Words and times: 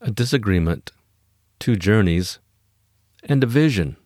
a 0.00 0.10
disagreement, 0.10 0.92
two 1.58 1.74
journeys, 1.74 2.38
and 3.24 3.42
a 3.42 3.46
vision. 3.46 3.96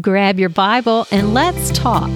Grab 0.00 0.38
your 0.38 0.48
Bible 0.48 1.06
and 1.10 1.34
let's 1.34 1.72
talk. 1.72 2.08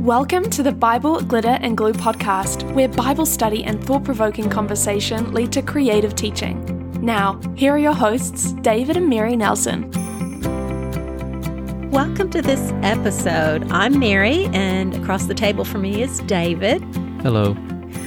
Welcome 0.00 0.50
to 0.50 0.62
the 0.64 0.72
Bible 0.72 1.20
Glitter 1.22 1.56
and 1.60 1.76
Glue 1.76 1.92
podcast, 1.92 2.70
where 2.74 2.88
Bible 2.88 3.24
study 3.24 3.62
and 3.62 3.82
thought 3.82 4.04
provoking 4.04 4.50
conversation 4.50 5.32
lead 5.32 5.52
to 5.52 5.62
creative 5.62 6.16
teaching. 6.16 6.60
Now, 7.00 7.40
here 7.54 7.72
are 7.74 7.78
your 7.78 7.94
hosts, 7.94 8.52
David 8.54 8.96
and 8.96 9.08
Mary 9.08 9.36
Nelson. 9.36 9.90
Welcome 11.90 12.30
to 12.30 12.42
this 12.42 12.72
episode. 12.82 13.70
I'm 13.70 14.00
Mary, 14.00 14.46
and 14.46 14.94
across 14.96 15.26
the 15.26 15.34
table 15.34 15.64
from 15.64 15.82
me 15.82 16.02
is 16.02 16.18
David. 16.20 16.82
Hello. 17.22 17.56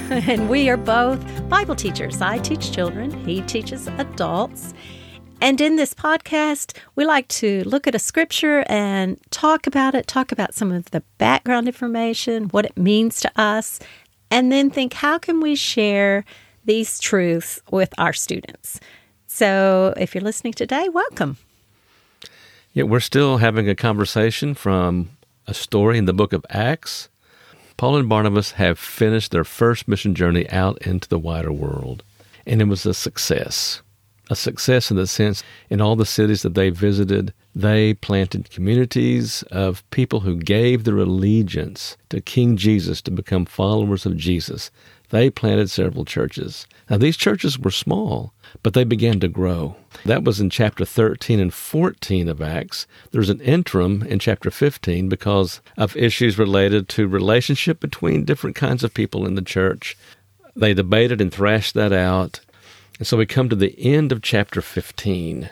And 0.10 0.50
we 0.50 0.70
are 0.70 0.78
both 0.78 1.20
Bible 1.50 1.76
teachers. 1.76 2.22
I 2.22 2.38
teach 2.38 2.72
children, 2.72 3.12
he 3.26 3.42
teaches 3.42 3.88
adults. 3.88 4.74
And 5.42 5.60
in 5.60 5.76
this 5.76 5.94
podcast, 5.94 6.78
we 6.96 7.04
like 7.04 7.28
to 7.28 7.62
look 7.66 7.88
at 7.88 7.96
a 7.96 8.00
scripture 8.00 8.64
and 8.70 9.20
talk 9.32 9.68
about 9.68 9.96
it, 9.96 10.08
talk 10.08 10.32
about 10.32 10.54
some 10.54 10.72
of 10.72 10.92
the 10.92 11.02
background 11.18 11.68
information, 11.68 12.46
what 12.46 12.64
it 12.64 12.78
means 12.78 13.20
to 13.20 13.32
us, 13.36 13.82
and 14.32 14.50
then 14.50 14.70
think 14.70 14.94
how 14.94 15.18
can 15.18 15.42
we 15.42 15.56
share 15.56 16.24
these 16.64 17.00
truths 17.00 17.60
with 17.70 17.94
our 17.98 18.14
students. 18.14 18.80
So 19.28 19.94
if 19.98 20.16
you're 20.16 20.24
listening 20.24 20.54
today, 20.54 20.88
welcome. 20.88 21.36
Yeah, 22.72 22.84
we're 22.84 23.02
still 23.02 23.38
having 23.38 23.68
a 23.68 23.76
conversation 23.76 24.54
from 24.54 25.10
a 25.48 25.54
story 25.54 25.98
in 25.98 26.06
the 26.06 26.14
book 26.14 26.32
of 26.32 26.46
Acts. 26.50 27.10
Paul 27.78 27.98
and 27.98 28.10
Barnabas 28.10 28.52
have 28.52 28.80
finished 28.80 29.32
their 29.32 29.44
first 29.44 29.88
mission 29.88 30.16
journey 30.16 30.50
out 30.50 30.82
into 30.82 31.08
the 31.08 31.20
wider 31.20 31.52
world, 31.52 32.04
and 32.46 32.62
it 32.62 32.66
was 32.66 32.86
a 32.86 32.94
success 32.94 33.82
a 34.30 34.36
success 34.36 34.92
in 34.92 34.98
the 34.98 35.08
sense 35.08 35.44
in 35.70 35.82
all 35.82 35.96
the 35.96 36.06
cities 36.06 36.42
that 36.42 36.54
they 36.54 36.70
visited, 36.70 37.34
they 37.56 37.94
planted 37.94 38.50
communities 38.50 39.44
of 39.52 39.90
people 39.90 40.22
who 40.22 40.38
gave 40.38 40.84
their 40.84 40.98
allegiance 40.98 41.98
to 42.10 42.22
King 42.22 42.58
Jesus 42.58 43.02
to 43.02 43.12
become 43.12 43.46
followers 43.46 44.06
of 44.06 44.18
Jesus. 44.18 44.70
They 45.10 45.30
planted 45.30 45.70
several 45.70 46.06
churches. 46.06 46.68
Now, 46.90 46.98
these 46.98 47.18
churches 47.18 47.58
were 47.58 47.72
small, 47.72 48.34
but 48.64 48.74
they 48.74 48.84
began 48.84 49.20
to 49.22 49.28
grow. 49.28 49.76
That 50.06 50.24
was 50.24 50.40
in 50.40 50.50
chapter 50.50 50.86
13 50.86 51.40
and 51.40 51.54
14 51.54 52.28
of 52.28 52.42
Acts. 52.42 52.88
There's 53.12 53.30
an 53.30 53.42
interim 53.42 54.04
in 54.04 54.20
chapter 54.20 54.52
15 54.52 55.10
because 55.10 55.62
of 55.78 55.96
issues 55.96 56.38
related 56.38 56.90
to 56.90 57.08
relationship 57.08 57.80
between 57.80 58.26
different 58.26 58.56
kinds 58.56 58.84
of 58.84 58.94
people 58.94 59.26
in 59.26 59.36
the 59.36 59.42
church. 59.42 59.98
They 60.56 60.74
debated 60.74 61.22
and 61.22 61.32
thrashed 61.32 61.74
that 61.76 61.94
out 61.94 62.42
and 62.98 63.06
so 63.06 63.18
we 63.18 63.26
come 63.26 63.48
to 63.50 63.56
the 63.56 63.76
end 63.80 64.12
of 64.12 64.24
chapter 64.24 64.62
15, 64.62 65.50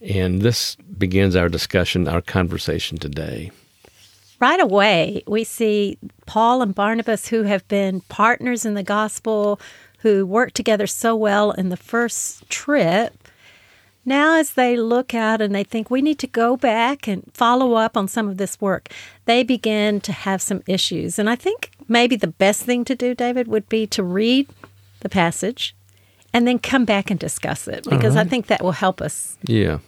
and 0.00 0.40
this 0.40 0.76
begins 0.76 1.36
our 1.36 1.48
discussion, 1.48 2.08
our 2.08 2.22
conversation 2.22 2.96
today. 2.96 3.50
Right 4.38 4.60
away, 4.60 5.22
we 5.26 5.44
see 5.44 5.98
Paul 6.26 6.60
and 6.60 6.74
Barnabas, 6.74 7.28
who 7.28 7.44
have 7.44 7.66
been 7.68 8.02
partners 8.02 8.66
in 8.66 8.74
the 8.74 8.82
gospel, 8.82 9.58
who 10.00 10.26
worked 10.26 10.54
together 10.54 10.86
so 10.86 11.16
well 11.16 11.52
in 11.52 11.70
the 11.70 11.76
first 11.76 12.48
trip. 12.50 13.14
Now, 14.04 14.36
as 14.36 14.52
they 14.52 14.76
look 14.76 15.14
out 15.14 15.40
and 15.40 15.54
they 15.54 15.64
think 15.64 15.90
we 15.90 16.02
need 16.02 16.18
to 16.20 16.26
go 16.26 16.56
back 16.56 17.08
and 17.08 17.28
follow 17.34 17.74
up 17.74 17.96
on 17.96 18.06
some 18.06 18.28
of 18.28 18.36
this 18.36 18.60
work, 18.60 18.88
they 19.24 19.42
begin 19.42 20.00
to 20.02 20.12
have 20.12 20.40
some 20.40 20.62
issues. 20.66 21.18
And 21.18 21.28
I 21.28 21.34
think 21.34 21.72
maybe 21.88 22.14
the 22.14 22.28
best 22.28 22.62
thing 22.62 22.84
to 22.84 22.94
do, 22.94 23.14
David, 23.14 23.48
would 23.48 23.68
be 23.68 23.86
to 23.88 24.02
read 24.02 24.48
the 25.00 25.08
passage 25.08 25.74
and 26.32 26.46
then 26.46 26.58
come 26.58 26.84
back 26.84 27.10
and 27.10 27.18
discuss 27.18 27.66
it 27.66 27.84
because 27.84 28.14
right. 28.14 28.18
I 28.18 28.20
uh-huh. 28.20 28.30
think 28.30 28.46
that 28.46 28.62
will 28.62 28.72
help 28.72 29.00
us. 29.00 29.38
Yeah. 29.44 29.78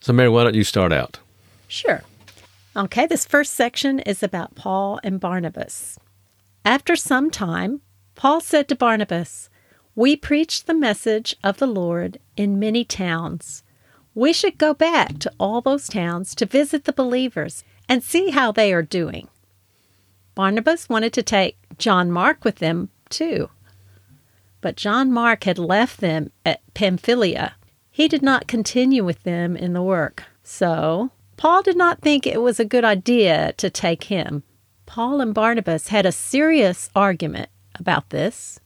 So, 0.00 0.12
Mary, 0.12 0.28
why 0.28 0.44
don't 0.44 0.54
you 0.54 0.64
start 0.64 0.92
out? 0.92 1.18
Sure. 1.66 2.02
Okay, 2.76 3.06
this 3.06 3.24
first 3.24 3.54
section 3.54 4.00
is 4.00 4.20
about 4.20 4.56
Paul 4.56 4.98
and 5.04 5.20
Barnabas. 5.20 5.96
After 6.64 6.96
some 6.96 7.30
time, 7.30 7.82
Paul 8.16 8.40
said 8.40 8.66
to 8.66 8.74
Barnabas, 8.74 9.48
We 9.94 10.16
preach 10.16 10.64
the 10.64 10.74
message 10.74 11.36
of 11.44 11.58
the 11.58 11.68
Lord 11.68 12.18
in 12.36 12.58
many 12.58 12.84
towns. 12.84 13.62
We 14.12 14.32
should 14.32 14.58
go 14.58 14.74
back 14.74 15.18
to 15.20 15.32
all 15.38 15.60
those 15.60 15.86
towns 15.86 16.34
to 16.34 16.46
visit 16.46 16.84
the 16.84 16.92
believers 16.92 17.62
and 17.88 18.02
see 18.02 18.30
how 18.30 18.50
they 18.50 18.72
are 18.72 18.82
doing. 18.82 19.28
Barnabas 20.34 20.88
wanted 20.88 21.12
to 21.12 21.22
take 21.22 21.56
John 21.78 22.10
Mark 22.10 22.44
with 22.44 22.56
them, 22.56 22.88
too. 23.08 23.50
But 24.60 24.76
John 24.76 25.12
Mark 25.12 25.44
had 25.44 25.60
left 25.60 26.00
them 26.00 26.32
at 26.44 26.60
Pamphylia. 26.74 27.54
He 27.88 28.08
did 28.08 28.22
not 28.22 28.48
continue 28.48 29.04
with 29.04 29.22
them 29.22 29.56
in 29.56 29.74
the 29.74 29.82
work. 29.82 30.24
So, 30.42 31.12
Paul 31.36 31.62
did 31.62 31.76
not 31.76 32.00
think 32.00 32.26
it 32.26 32.40
was 32.40 32.60
a 32.60 32.64
good 32.64 32.84
idea 32.84 33.52
to 33.56 33.70
take 33.70 34.04
him. 34.04 34.42
Paul 34.86 35.20
and 35.20 35.34
Barnabas 35.34 35.88
had 35.88 36.06
a 36.06 36.12
serious 36.12 36.90
argument 36.94 37.48
about 37.78 38.10
this. 38.10 38.60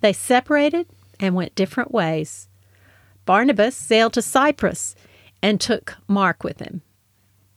They 0.00 0.12
separated 0.12 0.86
and 1.20 1.34
went 1.34 1.54
different 1.54 1.92
ways. 1.92 2.48
Barnabas 3.24 3.76
sailed 3.76 4.12
to 4.14 4.22
Cyprus 4.22 4.94
and 5.42 5.60
took 5.60 5.96
Mark 6.08 6.44
with 6.44 6.60
him. 6.60 6.82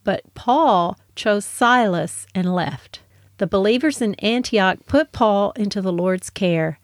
But 0.03 0.33
Paul 0.33 0.97
chose 1.15 1.45
Silas 1.45 2.27
and 2.33 2.53
left. 2.53 3.01
The 3.37 3.47
believers 3.47 4.01
in 4.01 4.15
Antioch 4.15 4.79
put 4.87 5.11
Paul 5.11 5.51
into 5.55 5.81
the 5.81 5.93
Lord's 5.93 6.29
care 6.29 6.79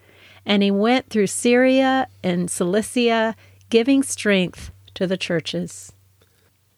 and 0.46 0.62
he 0.64 0.72
went 0.72 1.10
through 1.10 1.28
Syria 1.28 2.08
and 2.24 2.50
Cilicia, 2.50 3.36
giving 3.70 4.04
strength 4.04 4.72
to 4.94 5.08
the 5.08 5.18
churches. 5.18 5.93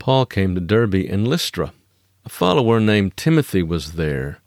Paul 0.05 0.27
came 0.27 0.53
to 0.53 0.61
Derbe 0.61 1.07
and 1.09 1.27
Lystra. 1.27 1.73
A 2.25 2.29
follower 2.29 2.79
named 2.79 3.17
Timothy 3.17 3.63
was 3.63 3.93
there. 3.93 4.37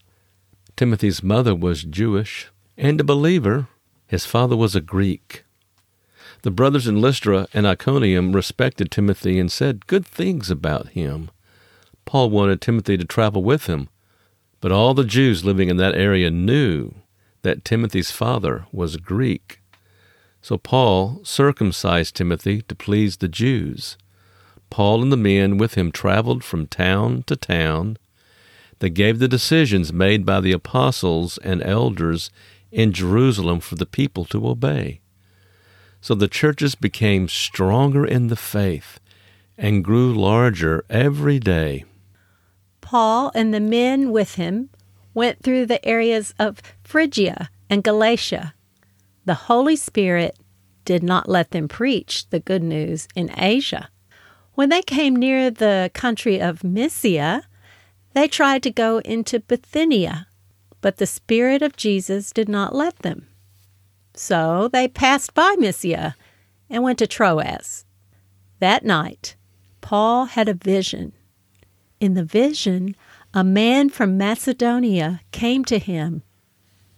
Timothy's 0.77 1.21
mother 1.21 1.53
was 1.53 1.83
Jewish 1.83 2.47
and 2.77 3.01
a 3.01 3.03
believer. 3.03 3.67
His 4.07 4.25
father 4.25 4.57
was 4.57 4.77
a 4.77 4.81
Greek. 4.81 5.43
The 6.43 6.53
brothers 6.53 6.87
in 6.87 7.01
Lystra 7.01 7.49
and 7.53 7.67
Iconium 7.67 8.37
respected 8.37 8.93
Timothy 8.93 9.41
and 9.41 9.51
said 9.51 9.89
good 9.89 10.07
things 10.07 10.49
about 10.49 10.91
him. 10.91 11.29
Paul 12.05 12.31
wanted 12.31 12.61
Timothy 12.61 12.97
to 12.97 13.05
travel 13.05 13.43
with 13.43 13.67
him, 13.67 13.89
but 14.61 14.71
all 14.71 14.95
the 14.95 15.03
Jews 15.03 15.45
living 15.45 15.69
in 15.69 15.77
that 15.79 15.97
area 15.97 16.31
knew 16.31 16.95
that 17.43 17.65
Timothy's 17.65 18.13
father 18.13 18.67
was 18.71 18.97
Greek. 18.97 19.61
So 20.41 20.57
Paul 20.57 21.19
circumcised 21.25 22.15
Timothy 22.15 22.63
to 22.63 22.77
please 22.77 23.17
the 23.17 23.27
Jews. 23.27 23.97
Paul 24.71 25.03
and 25.03 25.13
the 25.13 25.17
men 25.17 25.59
with 25.59 25.75
him 25.75 25.91
traveled 25.91 26.45
from 26.45 26.67
town 26.67 27.25
to 27.27 27.37
town. 27.37 27.99
They 28.79 28.91
gave 28.91 29.19
the 29.19 29.29
decisions 29.29 29.93
made 29.93 30.25
by 30.25 30.41
the 30.41 30.53
apostles 30.53 31.39
and 31.39 31.63
elders 31.63 32.31
in 32.71 32.93
Jerusalem 32.93 33.61
for 33.61 33.77
the 33.77 33.87
people 33.87 34.25
to 34.27 34.47
obey. 34.49 35.01
So 36.01 36.15
the 36.15 36.29
churches 36.29 36.75
became 36.75 37.29
stronger 37.29 38.05
in 38.05 38.29
the 38.29 38.37
faith 38.37 39.01
and 39.57 39.85
grew 39.85 40.15
larger 40.15 40.85
every 40.89 41.39
day. 41.41 41.85
Paul 42.81 43.33
and 43.35 43.53
the 43.53 43.61
men 43.61 44.13
with 44.13 44.37
him 44.37 44.71
went 45.13 45.43
through 45.43 45.67
the 45.67 45.85
areas 45.85 46.33
of 46.39 46.63
Phrygia 46.85 47.51
and 47.69 47.83
Galatia. 47.83 48.55
The 49.25 49.35
Holy 49.35 49.77
Spirit 49.77 50.39
did 50.85 51.03
not 51.03 51.29
let 51.29 51.51
them 51.51 51.69
preach 51.69 52.31
the 52.31 52.41
good 52.41 52.63
news 52.63 53.09
in 53.15 53.31
Asia. 53.37 53.91
When 54.59 54.71
they 54.71 54.83
came 54.83 55.15
near 55.15 55.53
the 55.53 55.89
country 55.95 56.41
of 56.41 56.65
Mysia, 56.65 57.45
they 58.13 58.27
tried 58.27 58.65
to 58.65 58.73
go 58.73 58.99
into 59.05 59.39
Bithynia, 59.39 60.27
but 60.81 60.97
the 60.97 61.07
Spirit 61.07 61.63
of 61.63 61.77
Jesus 61.77 62.33
did 62.33 62.49
not 62.49 62.75
let 62.75 62.99
them. 62.99 63.29
So 64.15 64.67
they 64.67 64.89
passed 64.89 65.33
by 65.33 65.55
Mysia 65.61 66.17
and 66.69 66.83
went 66.83 66.99
to 66.99 67.07
Troas. 67.07 67.85
That 68.59 68.85
night, 68.85 69.37
Paul 69.81 70.25
had 70.25 70.49
a 70.49 70.55
vision. 70.55 71.13
In 72.01 72.15
the 72.15 72.25
vision, 72.25 72.97
a 73.33 73.45
man 73.45 73.89
from 73.89 74.19
Macedonia 74.19 75.21
came 75.31 75.65
to 75.67 75.79
him. 75.79 76.25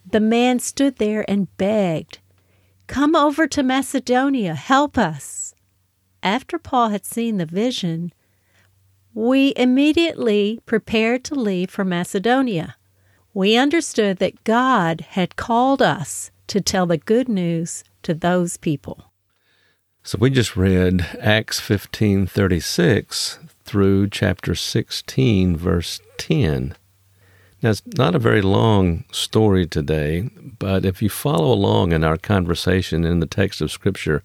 The 0.03 0.19
man 0.19 0.57
stood 0.57 0.95
there 0.95 1.23
and 1.29 1.55
begged, 1.57 2.17
Come 2.87 3.15
over 3.15 3.45
to 3.45 3.61
Macedonia, 3.61 4.55
help 4.55 4.97
us. 4.97 5.40
After 6.23 6.59
Paul 6.59 6.89
had 6.89 7.05
seen 7.05 7.37
the 7.37 7.45
vision, 7.45 8.13
we 9.13 9.53
immediately 9.55 10.59
prepared 10.65 11.23
to 11.25 11.35
leave 11.35 11.69
for 11.69 11.83
Macedonia. 11.83 12.75
We 13.33 13.57
understood 13.57 14.17
that 14.17 14.43
God 14.43 15.01
had 15.01 15.35
called 15.35 15.81
us 15.81 16.31
to 16.47 16.61
tell 16.61 16.85
the 16.85 16.97
good 16.97 17.27
news 17.27 17.83
to 18.03 18.13
those 18.13 18.57
people. 18.57 19.11
So 20.03 20.17
we 20.19 20.29
just 20.29 20.55
read 20.55 21.05
Acts 21.19 21.59
15:36 21.59 23.39
through 23.63 24.09
chapter 24.09 24.55
16 24.55 25.55
verse 25.55 25.99
10. 26.17 26.75
Now, 27.61 27.69
it's 27.69 27.83
not 27.85 28.15
a 28.15 28.19
very 28.19 28.41
long 28.41 29.03
story 29.11 29.67
today, 29.67 30.29
but 30.57 30.83
if 30.83 31.01
you 31.01 31.09
follow 31.09 31.53
along 31.53 31.91
in 31.91 32.03
our 32.03 32.17
conversation 32.17 33.05
in 33.05 33.19
the 33.19 33.27
text 33.27 33.61
of 33.61 33.71
Scripture, 33.71 34.23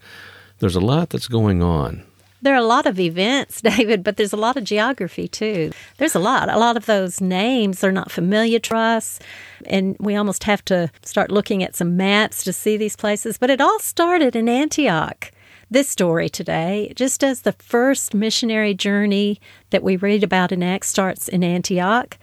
there's 0.58 0.76
a 0.76 0.80
lot 0.80 1.10
that's 1.10 1.28
going 1.28 1.62
on. 1.62 2.02
There 2.42 2.54
are 2.54 2.58
a 2.58 2.62
lot 2.62 2.86
of 2.86 3.00
events, 3.00 3.60
David, 3.62 4.04
but 4.04 4.16
there's 4.16 4.32
a 4.32 4.36
lot 4.36 4.56
of 4.56 4.64
geography 4.64 5.26
too. 5.28 5.72
There's 5.98 6.14
a 6.14 6.20
lot. 6.20 6.48
A 6.48 6.58
lot 6.58 6.76
of 6.76 6.86
those 6.86 7.20
names 7.20 7.82
are 7.82 7.92
not 7.92 8.10
familiar 8.10 8.58
to 8.60 8.76
us, 8.76 9.18
and 9.66 9.96
we 9.98 10.14
almost 10.14 10.44
have 10.44 10.64
to 10.66 10.90
start 11.02 11.30
looking 11.30 11.62
at 11.62 11.74
some 11.74 11.96
maps 11.96 12.44
to 12.44 12.52
see 12.52 12.76
these 12.76 12.96
places. 12.96 13.38
But 13.38 13.50
it 13.50 13.60
all 13.60 13.78
started 13.80 14.36
in 14.36 14.48
Antioch. 14.48 15.32
This 15.68 15.88
story 15.88 16.28
today, 16.28 16.92
just 16.94 17.24
as 17.24 17.42
the 17.42 17.50
first 17.52 18.14
missionary 18.14 18.72
journey 18.74 19.40
that 19.70 19.82
we 19.82 19.96
read 19.96 20.22
about 20.22 20.52
in 20.52 20.62
Acts 20.62 20.88
starts 20.88 21.26
in 21.26 21.42
Antioch, 21.42 22.16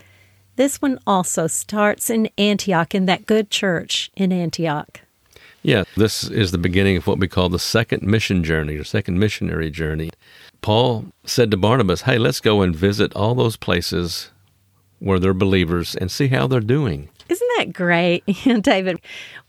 this 0.56 0.82
one 0.82 1.00
also 1.06 1.48
starts 1.48 2.10
in 2.10 2.30
Antioch, 2.38 2.96
in 2.96 3.06
that 3.08 3.26
good 3.26 3.50
church 3.50 4.12
in 4.16 4.32
Antioch. 4.32 5.02
Yeah, 5.64 5.86
this 5.96 6.26
is 6.26 6.52
the 6.52 6.58
beginning 6.58 6.98
of 6.98 7.08
what 7.08 7.20
we 7.20 7.30
call 7.30 7.48
the 7.48 7.58
second 7.58 8.04
mission 8.04 8.44
journey 8.44 8.76
or 8.76 8.84
second 8.84 9.18
missionary 9.18 9.72
journey. 9.72 10.10
Paul 10.62 11.06
said 11.26 11.50
to 11.52 11.58
Barnabas, 11.58 12.02
Hey, 12.02 12.18
let's 12.18 12.42
go 12.42 12.62
and 12.62 12.76
visit 12.76 13.14
all 13.16 13.34
those 13.34 13.56
places 13.56 14.30
where 15.00 15.20
they're 15.20 15.34
believers 15.34 15.96
and 15.96 16.12
see 16.12 16.28
how 16.28 16.48
they're 16.48 16.60
doing. 16.60 17.08
Isn't 17.34 17.52
that 17.58 17.74
great? 17.74 18.24
David, 18.62 19.02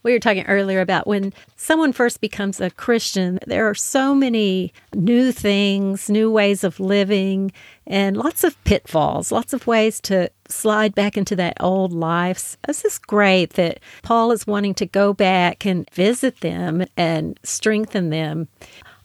we 0.02 0.12
were 0.12 0.18
talking 0.18 0.46
earlier 0.46 0.80
about 0.80 1.06
when 1.06 1.34
someone 1.56 1.92
first 1.92 2.18
becomes 2.18 2.58
a 2.58 2.70
Christian, 2.70 3.38
there 3.46 3.68
are 3.68 3.74
so 3.74 4.14
many 4.14 4.72
new 4.94 5.32
things, 5.32 6.08
new 6.08 6.30
ways 6.30 6.64
of 6.64 6.80
living, 6.80 7.52
and 7.86 8.16
lots 8.16 8.42
of 8.42 8.62
pitfalls, 8.64 9.30
lots 9.30 9.52
of 9.52 9.66
ways 9.66 10.00
to 10.00 10.30
slide 10.48 10.94
back 10.94 11.18
into 11.18 11.36
that 11.36 11.58
old 11.60 11.92
life. 11.92 12.56
This 12.66 12.86
is 12.86 12.98
great 12.98 13.52
that 13.52 13.80
Paul 14.02 14.32
is 14.32 14.46
wanting 14.46 14.72
to 14.76 14.86
go 14.86 15.12
back 15.12 15.66
and 15.66 15.86
visit 15.90 16.40
them 16.40 16.86
and 16.96 17.38
strengthen 17.42 18.08
them. 18.08 18.48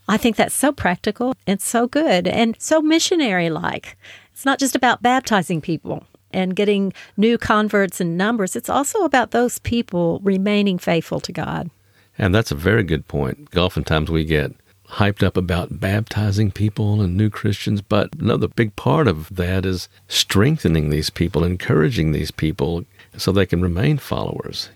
I 0.07 0.15
think 0.15 0.37
that's 0.37 0.55
so 0.55 0.71
practical 0.71 1.35
and 1.45 1.59
so 1.59 1.85
good 1.85 2.29
and 2.29 2.55
so 2.59 2.81
missionary 2.81 3.49
like. 3.49 3.97
It's 4.31 4.45
not 4.45 4.57
just 4.57 4.73
about 4.73 5.01
baptizing 5.01 5.59
people 5.59 6.05
and 6.31 6.55
getting 6.55 6.93
new 7.17 7.37
converts 7.37 7.99
in 7.99 8.17
numbers, 8.17 8.55
it's 8.55 8.69
also 8.69 9.03
about 9.03 9.31
those 9.31 9.59
people 9.59 10.19
remaining 10.23 10.77
faithful 10.77 11.19
to 11.21 11.31
God. 11.31 11.69
And 12.17 12.35
that's 12.35 12.51
a 12.51 12.55
very 12.55 12.83
good 12.83 13.07
point. 13.07 13.55
Oftentimes 13.55 14.11
we 14.11 14.25
get 14.25 14.51
hyped 14.89 15.23
up 15.23 15.37
about 15.37 15.79
baptizing 15.79 16.51
people 16.51 17.01
and 17.01 17.15
new 17.15 17.29
Christians, 17.29 17.81
but 17.81 18.13
another 18.15 18.47
big 18.47 18.75
part 18.75 19.07
of 19.07 19.35
that 19.35 19.65
is 19.65 19.87
strengthening 20.07 20.89
these 20.89 21.09
people, 21.09 21.43
encouraging 21.43 22.11
these 22.11 22.31
people 22.31 22.83
so 23.15 23.31
they 23.31 23.45
can 23.45 23.61
remain 23.61 23.97
followers. 23.97 24.69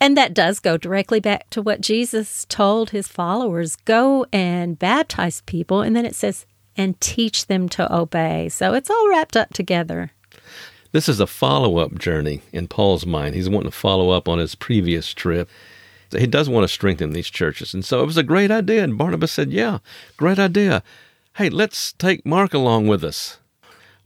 And 0.00 0.16
that 0.16 0.34
does 0.34 0.60
go 0.60 0.76
directly 0.76 1.20
back 1.20 1.50
to 1.50 1.62
what 1.62 1.80
Jesus 1.80 2.44
told 2.48 2.90
his 2.90 3.08
followers 3.08 3.76
go 3.76 4.26
and 4.32 4.78
baptize 4.78 5.40
people. 5.42 5.80
And 5.80 5.96
then 5.96 6.06
it 6.06 6.14
says, 6.14 6.46
and 6.76 7.00
teach 7.00 7.46
them 7.46 7.68
to 7.70 7.94
obey. 7.94 8.48
So 8.50 8.74
it's 8.74 8.90
all 8.90 9.08
wrapped 9.08 9.36
up 9.36 9.52
together. 9.54 10.12
This 10.96 11.10
is 11.10 11.20
a 11.20 11.26
follow 11.26 11.76
up 11.76 11.98
journey 11.98 12.40
in 12.54 12.68
Paul's 12.68 13.04
mind. 13.04 13.34
He's 13.34 13.50
wanting 13.50 13.70
to 13.70 13.76
follow 13.76 14.08
up 14.08 14.30
on 14.30 14.38
his 14.38 14.54
previous 14.54 15.12
trip. 15.12 15.46
He 16.10 16.26
does 16.26 16.48
want 16.48 16.64
to 16.64 16.68
strengthen 16.68 17.10
these 17.10 17.28
churches. 17.28 17.74
And 17.74 17.84
so 17.84 18.02
it 18.02 18.06
was 18.06 18.16
a 18.16 18.22
great 18.22 18.50
idea. 18.50 18.82
And 18.82 18.96
Barnabas 18.96 19.30
said, 19.30 19.52
Yeah, 19.52 19.80
great 20.16 20.38
idea. 20.38 20.82
Hey, 21.34 21.50
let's 21.50 21.92
take 21.92 22.24
Mark 22.24 22.54
along 22.54 22.86
with 22.86 23.04
us. 23.04 23.40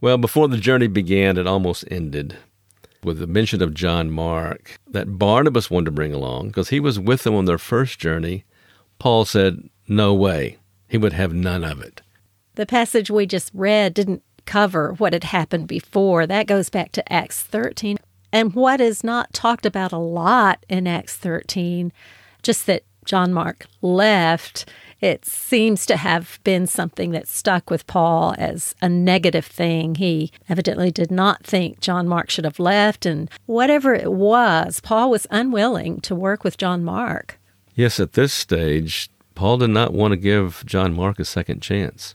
Well, 0.00 0.18
before 0.18 0.48
the 0.48 0.56
journey 0.56 0.88
began, 0.88 1.38
it 1.38 1.46
almost 1.46 1.84
ended 1.92 2.36
with 3.04 3.20
the 3.20 3.28
mention 3.28 3.62
of 3.62 3.72
John 3.72 4.10
Mark 4.10 4.76
that 4.88 5.16
Barnabas 5.16 5.70
wanted 5.70 5.84
to 5.84 5.92
bring 5.92 6.12
along 6.12 6.48
because 6.48 6.70
he 6.70 6.80
was 6.80 6.98
with 6.98 7.22
them 7.22 7.36
on 7.36 7.44
their 7.44 7.56
first 7.56 8.00
journey. 8.00 8.42
Paul 8.98 9.24
said, 9.24 9.70
No 9.86 10.12
way. 10.12 10.58
He 10.88 10.98
would 10.98 11.12
have 11.12 11.32
none 11.32 11.62
of 11.62 11.80
it. 11.82 12.02
The 12.56 12.66
passage 12.66 13.10
we 13.10 13.26
just 13.26 13.52
read 13.54 13.94
didn't 13.94 14.24
cover 14.46 14.92
what 14.94 15.12
had 15.12 15.24
happened 15.24 15.66
before. 15.66 16.26
That 16.26 16.46
goes 16.46 16.70
back 16.70 16.92
to 16.92 17.12
Acts 17.12 17.42
13. 17.42 17.98
And 18.32 18.54
what 18.54 18.80
is 18.80 19.02
not 19.02 19.32
talked 19.32 19.66
about 19.66 19.92
a 19.92 19.98
lot 19.98 20.64
in 20.68 20.86
Acts 20.86 21.16
13, 21.16 21.92
just 22.42 22.66
that 22.66 22.84
John 23.04 23.32
Mark 23.32 23.66
left, 23.82 24.70
it 25.00 25.24
seems 25.24 25.86
to 25.86 25.96
have 25.96 26.38
been 26.44 26.66
something 26.66 27.10
that 27.10 27.26
stuck 27.26 27.70
with 27.70 27.86
Paul 27.86 28.34
as 28.38 28.74
a 28.82 28.88
negative 28.88 29.46
thing. 29.46 29.96
He 29.96 30.30
evidently 30.48 30.90
did 30.90 31.10
not 31.10 31.44
think 31.44 31.80
John 31.80 32.06
Mark 32.06 32.30
should 32.30 32.44
have 32.44 32.60
left, 32.60 33.06
and 33.06 33.30
whatever 33.46 33.94
it 33.94 34.12
was, 34.12 34.80
Paul 34.80 35.10
was 35.10 35.26
unwilling 35.30 36.00
to 36.02 36.14
work 36.14 36.44
with 36.44 36.58
John 36.58 36.84
Mark. 36.84 37.38
Yes, 37.74 37.98
at 37.98 38.12
this 38.12 38.32
stage, 38.32 39.08
Paul 39.34 39.58
did 39.58 39.70
not 39.70 39.94
want 39.94 40.12
to 40.12 40.16
give 40.16 40.62
John 40.66 40.94
Mark 40.94 41.18
a 41.18 41.24
second 41.24 41.62
chance. 41.62 42.14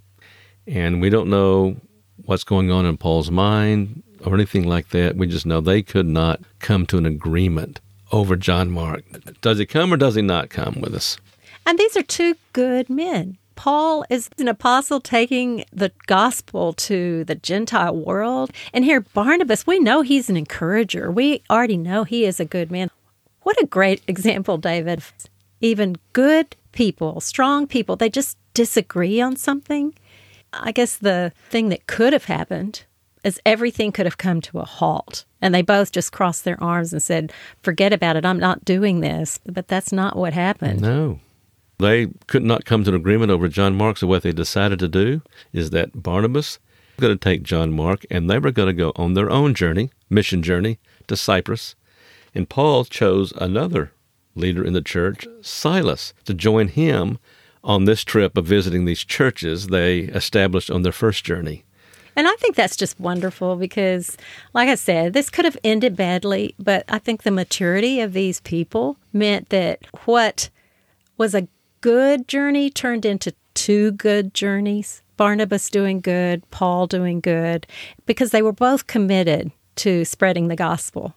And 0.68 1.02
we 1.02 1.10
don't 1.10 1.30
know 1.30 1.78
what's 2.24 2.44
going 2.44 2.72
on 2.72 2.86
in 2.86 2.98
Paul's 2.98 3.32
mind 3.32 4.04
or 4.26 4.34
anything 4.34 4.68
like 4.68 4.90
that. 4.90 5.16
We 5.16 5.28
just 5.28 5.46
know 5.46 5.62
they 5.62 5.82
could 5.82 6.08
not 6.08 6.42
come 6.60 6.86
to 6.88 6.98
an 6.98 7.06
agreement 7.06 7.80
over 8.12 8.36
John 8.36 8.72
Mark. 8.72 9.04
Does 9.42 9.60
he 9.60 9.66
come 9.66 9.94
or 9.94 9.98
does 9.98 10.16
he 10.16 10.22
not 10.22 10.50
come 10.50 10.80
with 10.82 10.94
us? 10.96 11.18
And 11.66 11.78
these 11.78 11.98
are 11.98 12.04
two 12.04 12.36
good 12.54 12.90
men. 12.90 13.38
Paul 13.56 14.06
is 14.10 14.30
an 14.38 14.48
apostle 14.48 15.00
taking 15.00 15.64
the 15.72 15.92
gospel 16.08 16.74
to 16.74 17.24
the 17.24 17.36
Gentile 17.36 17.96
world. 17.96 18.52
And 18.74 18.84
here, 18.84 19.02
Barnabas, 19.02 19.66
we 19.66 19.80
know 19.80 20.02
he's 20.02 20.30
an 20.30 20.38
encourager. 20.38 21.10
We 21.10 21.42
already 21.50 21.78
know 21.78 22.04
he 22.04 22.26
is 22.26 22.40
a 22.40 22.46
good 22.46 22.70
man. 22.70 22.92
What 23.42 23.62
a 23.62 23.66
great 23.66 24.02
example, 24.08 24.58
David. 24.58 25.04
Even 25.62 25.96
good 26.14 26.56
people, 26.74 27.22
strong 27.22 27.66
people, 27.66 27.96
they 27.96 28.10
just 28.10 28.38
disagree 28.54 29.22
on 29.22 29.36
something 29.36 29.94
I 30.54 30.72
guess 30.72 30.98
the 30.98 31.32
thing 31.50 31.70
that 31.70 31.88
could 31.88 32.14
have 32.14 32.26
happened 32.26 32.84
is 33.24 33.42
everything 33.46 33.92
could 33.92 34.06
have 34.06 34.18
come 34.18 34.40
to 34.40 34.60
a 34.60 34.66
halt. 34.66 35.26
And 35.42 35.54
they 35.54 35.64
both 35.64 35.92
just 35.92 36.12
crossed 36.12 36.46
their 36.46 36.62
arms 36.64 36.94
and 36.94 37.02
said, 37.02 37.34
Forget 37.64 37.92
about 37.92 38.16
it. 38.16 38.26
I'm 38.26 38.40
not 38.40 38.64
doing 38.64 39.02
this. 39.02 39.40
But 39.46 39.68
that's 39.68 39.92
not 39.92 40.16
what 40.16 40.34
happened. 40.34 40.82
No. 40.82 41.20
They 41.80 42.08
could 42.28 42.44
not 42.44 42.66
come 42.66 42.84
to 42.84 42.92
an 42.92 42.96
agreement 42.96 43.32
over 43.32 43.48
John 43.48 43.76
Mark. 43.76 43.98
So 43.98 44.08
what 44.08 44.24
they 44.24 44.32
decided 44.32 44.80
to 44.80 44.88
do 44.88 45.22
is 45.52 45.72
that 45.72 46.02
Barnabas 46.02 46.60
was 46.96 47.02
going 47.02 47.18
to 47.18 47.24
take 47.24 47.44
John 47.44 47.74
Mark 47.74 48.06
and 48.10 48.30
they 48.30 48.40
were 48.40 48.52
going 48.52 48.68
to 48.68 48.74
go 48.74 48.94
on 48.96 49.14
their 49.14 49.30
own 49.30 49.54
journey, 49.54 49.90
mission 50.10 50.42
journey, 50.42 50.80
to 51.08 51.18
Cyprus. 51.18 51.76
And 52.34 52.48
Paul 52.48 52.86
chose 52.86 53.34
another 53.34 53.92
leader 54.36 54.64
in 54.64 54.74
the 54.74 54.82
church, 54.82 55.28
Silas, 55.42 56.14
to 56.26 56.34
join 56.34 56.68
him 56.68 57.18
on 57.66 57.86
this 57.86 58.04
trip 58.04 58.38
of 58.38 58.46
visiting 58.46 58.86
these 58.86 59.04
churches 59.04 59.68
they 59.68 60.02
established 60.02 60.72
on 60.72 60.84
their 60.84 60.92
first 60.92 61.26
journey. 61.26 61.66
And 62.16 62.28
I 62.30 62.34
think 62.36 62.56
that's 62.56 62.78
just 62.78 62.98
wonderful 62.98 63.58
because, 63.58 64.16
like 64.54 64.70
I 64.70 64.76
said, 64.76 65.12
this 65.12 65.30
could 65.30 65.44
have 65.44 65.58
ended 65.66 65.98
badly, 65.98 66.56
but 66.58 66.86
I 66.88 66.98
think 66.98 67.24
the 67.24 67.32
maturity 67.32 68.00
of 68.00 68.14
these 68.14 68.40
people 68.40 68.98
meant 69.12 69.50
that 69.50 69.80
what 70.06 70.50
was 71.18 71.36
a 71.36 71.50
good 71.82 72.28
journey 72.28 72.70
turned 72.70 73.06
into 73.06 73.34
two 73.54 73.92
good 73.92 74.34
journeys. 74.34 75.02
Barnabas 75.18 75.70
doing 75.70 76.00
good, 76.00 76.50
Paul 76.52 76.88
doing 76.88 77.20
good, 77.20 77.68
because 78.06 78.32
they 78.32 78.42
were 78.42 78.54
both 78.54 78.88
committed 78.88 79.52
to 79.78 80.06
spreading 80.06 80.48
the 80.48 80.56
gospel. 80.56 81.16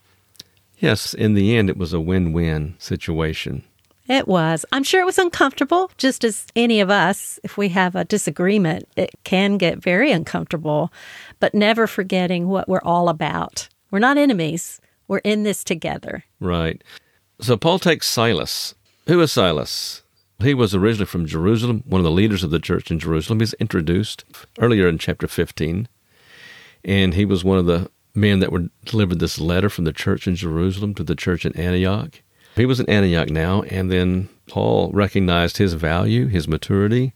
Yes, 0.79 1.15
in 1.15 1.35
the 1.35 1.57
end, 1.57 1.69
it 1.69 1.77
was 1.77 1.93
a 1.93 2.01
win 2.01 2.33
win 2.33 2.75
situation. 2.79 3.65
It 4.09 4.27
was. 4.27 4.65
I'm 4.73 4.85
sure 4.85 5.03
it 5.03 5.07
was 5.07 5.19
uncomfortable, 5.19 5.91
just 5.99 6.25
as 6.25 6.47
any 6.57 6.81
of 6.81 6.89
us, 6.89 7.39
if 7.45 7.59
we 7.59 7.69
have 7.71 7.95
a 7.95 8.05
disagreement, 8.05 8.89
it 8.97 9.11
can 9.23 9.59
get 9.59 9.83
very 9.83 10.11
uncomfortable, 10.11 10.91
but 11.41 11.55
never 11.55 11.87
forgetting 11.87 12.49
what 12.49 12.69
we're 12.69 12.81
all 12.83 13.11
about. 13.11 13.69
We're 13.91 13.99
not 13.99 14.17
enemies, 14.17 14.81
we're 15.09 15.19
in 15.19 15.43
this 15.43 15.63
together. 15.63 16.25
Right. 16.41 16.83
So 17.41 17.57
Paul 17.57 17.79
takes 17.79 18.07
Silas. 18.07 18.75
Who 19.07 19.21
is 19.21 19.31
Silas? 19.31 20.03
He 20.41 20.55
was 20.55 20.75
originally 20.75 21.07
from 21.07 21.27
Jerusalem, 21.27 21.83
one 21.87 22.01
of 22.01 22.05
the 22.05 22.11
leaders 22.11 22.43
of 22.43 22.51
the 22.51 22.61
church 22.61 22.91
in 22.91 22.99
Jerusalem. 22.99 23.41
He's 23.41 23.55
introduced 23.55 24.25
earlier 24.59 24.89
in 24.89 24.99
chapter 24.99 25.27
15. 25.27 25.89
And 26.85 27.15
he 27.15 27.25
was 27.25 27.45
one 27.45 27.59
of 27.59 27.67
the 27.67 27.91
men 28.15 28.39
that 28.41 28.53
were 28.53 28.69
delivered 28.85 29.19
this 29.19 29.41
letter 29.41 29.69
from 29.69 29.85
the 29.85 29.93
church 29.93 30.27
in 30.27 30.37
Jerusalem 30.37 30.95
to 30.95 31.05
the 31.05 31.17
church 31.17 31.45
in 31.45 31.57
Antioch. 31.57 32.23
He 32.59 32.67
was 32.67 32.81
in 32.81 32.91
Antioch 32.91 33.31
now, 33.31 33.63
and 33.63 33.91
then 33.91 34.29
Paul 34.49 34.91
recognized 34.93 35.59
his 35.59 35.75
value, 35.75 36.27
his 36.27 36.49
maturity. 36.49 37.15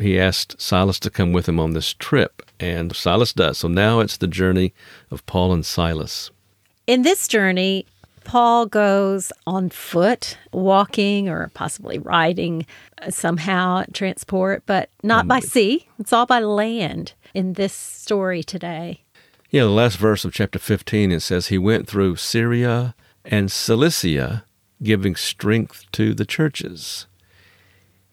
He 0.00 0.18
asked 0.18 0.60
Silas 0.60 1.00
to 1.00 1.10
come 1.10 1.32
with 1.32 1.48
him 1.48 1.58
on 1.58 1.72
this 1.72 1.92
trip, 1.94 2.42
and 2.60 2.94
Silas 2.94 3.32
does. 3.32 3.58
So 3.58 3.68
now 3.68 4.00
it's 4.00 4.16
the 4.16 4.26
journey 4.26 4.72
of 5.10 5.26
Paul 5.26 5.52
and 5.52 5.66
Silas. 5.66 6.30
In 6.86 7.02
this 7.02 7.26
journey, 7.26 7.86
Paul 8.24 8.66
goes 8.66 9.32
on 9.46 9.70
foot, 9.70 10.38
walking 10.52 11.28
or 11.28 11.50
possibly 11.54 11.98
riding 11.98 12.66
somehow, 13.08 13.84
transport, 13.92 14.62
but 14.66 14.90
not 15.02 15.26
by 15.26 15.40
mm. 15.40 15.44
sea. 15.44 15.88
It's 15.98 16.12
all 16.12 16.26
by 16.26 16.40
land 16.40 17.14
in 17.34 17.54
this 17.54 17.72
story 17.72 18.42
today. 18.42 19.00
Yeah, 19.50 19.62
the 19.62 19.70
last 19.70 19.96
verse 19.96 20.24
of 20.26 20.32
chapter 20.32 20.58
15, 20.58 21.10
it 21.10 21.20
says, 21.20 21.46
He 21.48 21.58
went 21.58 21.88
through 21.88 22.16
Syria 22.16 22.94
and 23.24 23.50
Cilicia, 23.50 24.44
giving 24.82 25.16
strength 25.16 25.84
to 25.92 26.14
the 26.14 26.24
churches. 26.24 27.06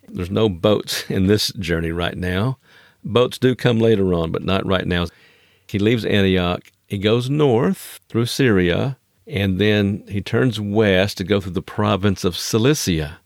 There's 0.07 0.31
no 0.31 0.50
boats 0.50 1.03
in 1.10 1.27
this 1.27 1.51
journey 1.53 1.91
right 1.91 2.17
now. 2.17 2.57
Boats 3.03 3.38
do 3.38 3.55
come 3.55 3.79
later 3.79 4.13
on, 4.13 4.31
but 4.31 4.43
not 4.43 4.65
right 4.65 4.88
now. 4.88 5.07
He 5.67 5.79
leaves 5.79 6.05
Antioch. 6.05 6.72
He 6.88 6.98
goes 6.98 7.29
north 7.29 8.00
through 8.10 8.27
Syria, 8.27 8.98
and 9.27 9.60
then 9.60 10.03
he 10.07 10.22
turns 10.22 10.60
west 10.60 11.17
to 11.17 11.24
go 11.24 11.39
through 11.39 11.53
the 11.53 11.62
province 11.62 12.24
of 12.24 12.38
Cilicia. 12.38 13.19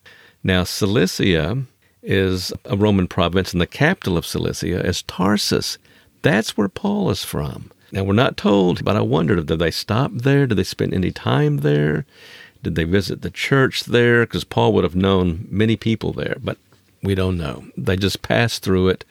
Now, 0.43 0.63
Cilicia 0.63 1.63
is 2.01 2.53
a 2.65 2.77
Roman 2.77 3.08
province, 3.08 3.51
and 3.51 3.62
the 3.62 3.67
capital 3.67 4.17
of 4.17 4.25
Cilicia 4.25 4.86
is 4.86 5.03
Tarsus. 5.03 5.77
That's 6.22 6.55
where 6.55 6.69
Paul 6.69 7.10
is 7.10 7.24
from. 7.24 7.72
Now, 7.91 8.03
we're 8.03 8.13
not 8.13 8.38
told, 8.38 8.86
but 8.86 8.96
I 8.96 9.01
wondered 9.01 9.46
did 9.46 9.60
they 9.60 9.72
stop 9.72 10.12
there? 10.13 10.48
Did 10.48 10.58
they 10.58 10.63
spend 10.63 10.93
any 10.93 11.12
time 11.12 11.58
there? 11.58 12.05
Did 12.63 12.75
they 12.75 12.84
visit 12.84 13.22
the 13.22 13.30
church 13.30 13.86
there? 13.86 14.25
Because 14.25 14.44
Paul 14.44 14.74
would 14.74 14.84
have 14.84 14.96
known 14.96 15.48
many 15.50 15.75
people 15.75 16.13
there, 16.13 16.38
but 16.44 16.58
we 17.01 17.16
don't 17.16 17.38
know. 17.38 17.66
They 17.78 17.96
just 17.96 18.22
passed 18.22 18.63
through 18.63 18.89
it, 18.89 19.06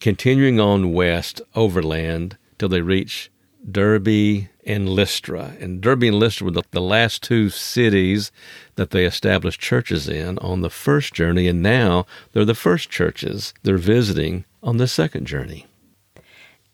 continuing 0.00 0.60
on 0.60 0.92
west 0.92 1.40
overland 1.54 2.36
till 2.58 2.68
they 2.68 2.82
reach 2.82 3.30
Derbe 3.70 4.48
and 4.66 4.88
Lystra. 4.88 5.54
And 5.60 5.80
Derbe 5.80 6.04
and 6.04 6.18
Lystra 6.18 6.46
were 6.46 6.50
the, 6.50 6.62
the 6.70 6.80
last 6.80 7.22
two 7.22 7.48
cities 7.48 8.30
that 8.76 8.90
they 8.90 9.04
established 9.04 9.60
churches 9.60 10.08
in 10.08 10.38
on 10.38 10.60
the 10.60 10.70
first 10.70 11.14
journey, 11.14 11.48
and 11.48 11.62
now 11.62 12.06
they're 12.32 12.44
the 12.44 12.54
first 12.54 12.90
churches 12.90 13.54
they're 13.62 13.78
visiting 13.78 14.44
on 14.62 14.76
the 14.76 14.88
second 14.88 15.26
journey 15.26 15.66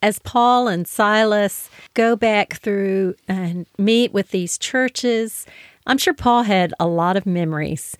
as 0.02 0.18
Paul 0.20 0.68
and 0.68 0.86
Silas 0.86 1.70
go 1.94 2.16
back 2.16 2.54
through 2.54 3.16
and 3.26 3.66
meet 3.78 4.12
with 4.12 4.30
these 4.30 4.58
churches, 4.58 5.46
I'm 5.86 5.98
sure 5.98 6.14
Paul 6.14 6.42
had 6.42 6.74
a 6.80 6.86
lot 6.86 7.16
of 7.16 7.26
memories. 7.26 7.96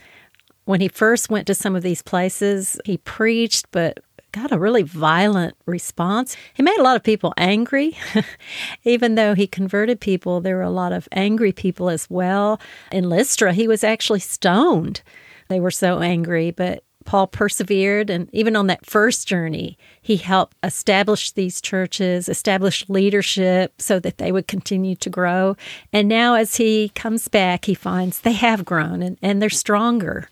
When 0.64 0.80
he 0.80 0.88
first 0.88 1.30
went 1.30 1.46
to 1.46 1.54
some 1.54 1.76
of 1.76 1.82
these 1.82 2.02
places, 2.02 2.80
he 2.84 2.98
preached, 2.98 3.66
but 3.70 4.00
got 4.32 4.52
a 4.52 4.58
really 4.58 4.82
violent 4.82 5.56
response. 5.64 6.36
He 6.52 6.62
made 6.62 6.78
a 6.78 6.82
lot 6.82 6.96
of 6.96 7.02
people 7.02 7.32
angry. 7.36 7.96
Even 8.84 9.14
though 9.14 9.34
he 9.34 9.46
converted 9.46 10.00
people, 10.00 10.40
there 10.40 10.56
were 10.56 10.62
a 10.62 10.70
lot 10.70 10.92
of 10.92 11.08
angry 11.12 11.52
people 11.52 11.88
as 11.88 12.10
well. 12.10 12.60
In 12.92 13.08
Lystra, 13.08 13.52
he 13.52 13.66
was 13.66 13.82
actually 13.82 14.20
stoned. 14.20 15.02
They 15.48 15.60
were 15.60 15.70
so 15.70 16.00
angry, 16.00 16.50
but 16.50 16.82
Paul 17.06 17.28
persevered, 17.28 18.10
and 18.10 18.28
even 18.32 18.56
on 18.56 18.66
that 18.66 18.84
first 18.84 19.26
journey, 19.26 19.78
he 20.02 20.16
helped 20.16 20.56
establish 20.62 21.30
these 21.30 21.60
churches, 21.60 22.28
establish 22.28 22.86
leadership 22.88 23.80
so 23.80 23.98
that 24.00 24.18
they 24.18 24.32
would 24.32 24.48
continue 24.48 24.96
to 24.96 25.08
grow. 25.08 25.56
And 25.92 26.08
now, 26.08 26.34
as 26.34 26.56
he 26.56 26.90
comes 26.90 27.28
back, 27.28 27.64
he 27.64 27.74
finds 27.74 28.20
they 28.20 28.32
have 28.32 28.64
grown 28.64 29.02
and, 29.02 29.16
and 29.22 29.40
they're 29.40 29.48
stronger. 29.48 30.28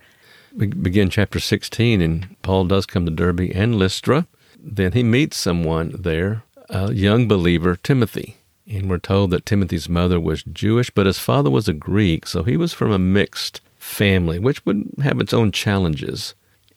We 0.54 0.66
begin 0.66 1.10
chapter 1.10 1.40
16, 1.40 2.00
and 2.00 2.36
Paul 2.42 2.66
does 2.66 2.86
come 2.86 3.06
to 3.06 3.10
Derbe 3.10 3.50
and 3.54 3.76
Lystra. 3.76 4.26
Then 4.58 4.92
he 4.92 5.02
meets 5.02 5.36
someone 5.36 5.94
there, 5.98 6.42
a 6.68 6.92
young 6.92 7.26
believer, 7.26 7.76
Timothy. 7.76 8.36
And 8.70 8.88
we're 8.88 8.98
told 8.98 9.30
that 9.30 9.46
Timothy's 9.46 9.88
mother 9.88 10.18
was 10.18 10.42
Jewish, 10.44 10.90
but 10.90 11.06
his 11.06 11.18
father 11.18 11.50
was 11.50 11.68
a 11.68 11.72
Greek, 11.72 12.26
so 12.26 12.44
he 12.44 12.56
was 12.56 12.72
from 12.72 12.92
a 12.92 12.98
mixed 12.98 13.60
family, 13.78 14.38
which 14.38 14.64
would 14.64 14.90
have 15.02 15.20
its 15.20 15.34
own 15.34 15.52
challenges. 15.52 16.34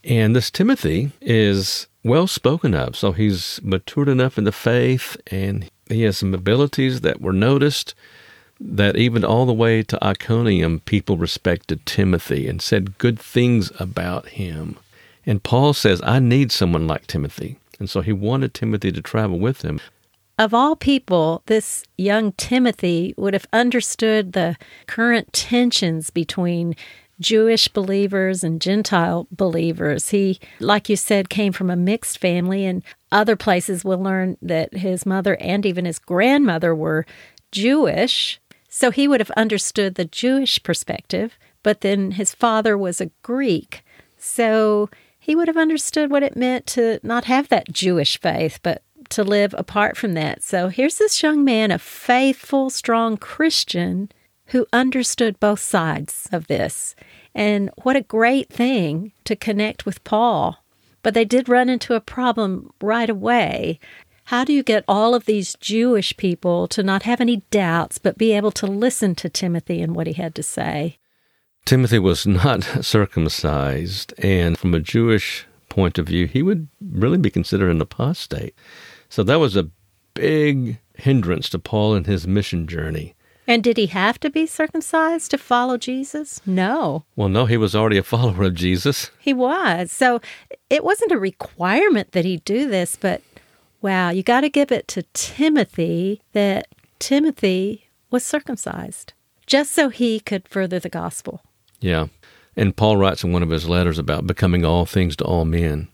And 0.08 0.34
this 0.34 0.50
Timothy 0.50 1.12
is 1.20 1.88
well 2.04 2.28
spoken 2.28 2.74
of. 2.74 2.96
So 2.96 3.12
he's 3.12 3.60
matured 3.62 4.08
enough 4.08 4.38
in 4.38 4.46
the 4.46 4.54
faith 4.54 5.18
and 5.28 5.70
he 5.90 6.04
has 6.04 6.18
some 6.18 6.34
abilities 6.34 7.02
that 7.02 7.22
were 7.22 7.34
noticed 7.34 7.94
that 8.60 8.96
even 8.96 9.24
all 9.24 9.46
the 9.46 9.54
way 9.54 9.84
to 9.84 10.04
Iconium, 10.04 10.80
people 10.80 11.18
respected 11.18 11.86
Timothy 11.86 12.48
and 12.48 12.62
said 12.62 12.98
good 12.98 13.20
things 13.20 13.72
about 13.80 14.30
him. 14.30 14.78
And 15.26 15.44
Paul 15.44 15.74
says, 15.74 16.02
I 16.04 16.20
need 16.20 16.52
someone 16.52 16.88
like 16.88 17.06
Timothy. 17.06 17.58
And 17.78 17.90
so 17.90 18.00
he 18.02 18.14
wanted 18.14 18.54
Timothy 18.54 18.92
to 18.94 19.02
travel 19.02 19.38
with 19.38 19.62
him. 19.62 19.80
Of 20.40 20.54
all 20.54 20.76
people, 20.76 21.44
this 21.48 21.84
young 21.98 22.32
Timothy 22.34 23.14
would 23.18 23.34
have 23.34 23.48
understood 23.52 24.34
the 24.34 24.56
current 24.88 25.34
tensions 25.34 26.10
between 26.10 26.76
Jewish 27.20 27.68
believers 27.68 28.44
and 28.44 28.62
Gentile 28.62 29.28
believers. 29.32 30.10
He, 30.10 30.40
like 30.60 30.90
you 30.90 30.96
said, 30.96 31.30
came 31.30 31.54
from 31.54 31.70
a 31.70 31.76
mixed 31.76 32.20
family, 32.20 32.66
and 32.66 32.84
other 33.12 33.36
places 33.36 33.84
we'll 33.84 34.02
learn 34.02 34.38
that 34.42 34.76
his 34.76 35.06
mother 35.06 35.36
and 35.38 35.66
even 35.66 35.86
his 35.86 36.00
grandmother 36.00 36.76
were 36.76 37.06
Jewish. 37.52 38.40
So 38.70 38.92
he 38.92 39.08
would 39.08 39.20
have 39.20 39.32
understood 39.32 39.96
the 39.96 40.06
Jewish 40.06 40.62
perspective, 40.62 41.38
but 41.64 41.82
then 41.82 42.12
his 42.12 42.34
father 42.34 42.78
was 42.78 43.02
a 43.02 43.12
Greek. 43.24 43.84
So 44.18 44.90
he 45.18 45.36
would 45.36 45.48
have 45.48 45.58
understood 45.58 46.12
what 46.12 46.24
it 46.24 46.38
meant 46.38 46.68
to 46.68 47.00
not 47.04 47.26
have 47.26 47.50
that 47.50 47.72
Jewish 47.72 48.20
faith, 48.20 48.60
but 48.62 48.84
to 49.10 49.24
live 49.24 49.56
apart 49.58 49.98
from 49.98 50.14
that. 50.14 50.44
So 50.44 50.70
here's 50.70 50.98
this 50.98 51.24
young 51.24 51.44
man, 51.44 51.72
a 51.72 51.80
faithful, 51.80 52.70
strong 52.70 53.18
Christian 53.18 54.12
who 54.48 54.68
understood 54.72 55.40
both 55.40 55.60
sides 55.60 56.28
of 56.32 56.48
this. 56.48 56.96
And 57.36 57.70
what 57.84 57.96
a 57.96 58.02
great 58.02 58.50
thing 58.50 59.12
to 59.26 59.36
connect 59.36 59.86
with 59.86 60.04
Paul. 60.04 60.64
But 61.04 61.14
they 61.14 61.26
did 61.26 61.50
run 61.50 61.70
into 61.70 61.94
a 61.94 62.02
problem 62.02 62.72
right 62.82 63.10
away. 63.10 63.80
How 64.26 64.44
do 64.44 64.52
you 64.52 64.64
get 64.64 64.84
all 64.88 65.16
of 65.16 65.26
these 65.26 65.56
Jewish 65.60 66.16
people 66.18 66.68
to 66.70 66.84
not 66.84 67.04
have 67.04 67.22
any 67.22 67.44
doubts, 67.50 67.98
but 67.98 68.18
be 68.18 68.34
able 68.34 68.52
to 68.52 68.68
listen 68.68 69.16
to 69.16 69.30
Timothy 69.30 69.82
and 69.82 69.96
what 69.96 70.08
he 70.08 70.14
had 70.14 70.36
to 70.36 70.44
say? 70.44 70.98
Timothy 71.64 72.00
was 72.00 72.26
not 72.26 72.64
circumcised, 72.82 74.14
and 74.18 74.58
from 74.58 74.74
a 74.74 74.80
Jewish 74.80 75.46
point 75.70 75.98
of 75.98 76.08
view, 76.08 76.26
he 76.26 76.42
would 76.42 76.68
really 76.82 77.18
be 77.18 77.30
considered 77.30 77.70
an 77.70 77.82
apostate. 77.82 78.56
So 79.10 79.24
that 79.24 79.40
was 79.40 79.56
a 79.56 79.70
big 80.14 80.80
hindrance 80.96 81.50
to 81.50 81.60
Paul 81.60 81.96
in 81.96 82.06
his 82.06 82.28
mission 82.28 82.68
journey. 82.68 83.16
And 83.48 83.64
did 83.64 83.78
he 83.78 83.86
have 83.88 84.20
to 84.20 84.30
be 84.30 84.46
circumcised 84.46 85.32
to 85.32 85.38
follow 85.38 85.78
Jesus? 85.78 86.42
No. 86.46 87.06
Well, 87.16 87.30
no, 87.30 87.46
he 87.46 87.56
was 87.56 87.74
already 87.74 87.98
a 87.98 88.04
follower 88.04 88.44
of 88.44 88.56
Jesus. 88.56 89.10
He 89.20 89.34
was. 89.34 89.92
So 89.92 90.20
it 90.70 90.84
wasn't 90.84 91.14
a 91.14 91.18
requirement 91.18 92.12
that 92.12 92.26
he 92.26 92.38
do 92.38 92.68
this, 92.68 92.98
but 92.98 93.22
wow, 93.82 94.10
you 94.10 94.22
got 94.22 94.42
to 94.42 94.50
give 94.50 94.72
it 94.72 94.88
to 94.90 95.04
Timothy 95.14 96.22
that 96.34 96.68
Timothy 97.00 97.88
was 98.12 98.26
circumcised 98.26 99.14
just 99.46 99.72
so 99.72 99.88
he 99.88 100.20
could 100.20 100.48
further 100.48 100.78
the 100.78 100.90
gospel. 100.90 101.42
Yeah. 101.80 102.08
And 102.58 102.76
Paul 102.76 102.98
writes 102.98 103.24
in 103.24 103.32
one 103.32 103.44
of 103.44 103.50
his 103.50 103.70
letters 103.70 103.98
about 103.98 104.28
becoming 104.28 104.66
all 104.66 104.86
things 104.86 105.16
to 105.18 105.24
all 105.24 105.46
men. 105.46 105.88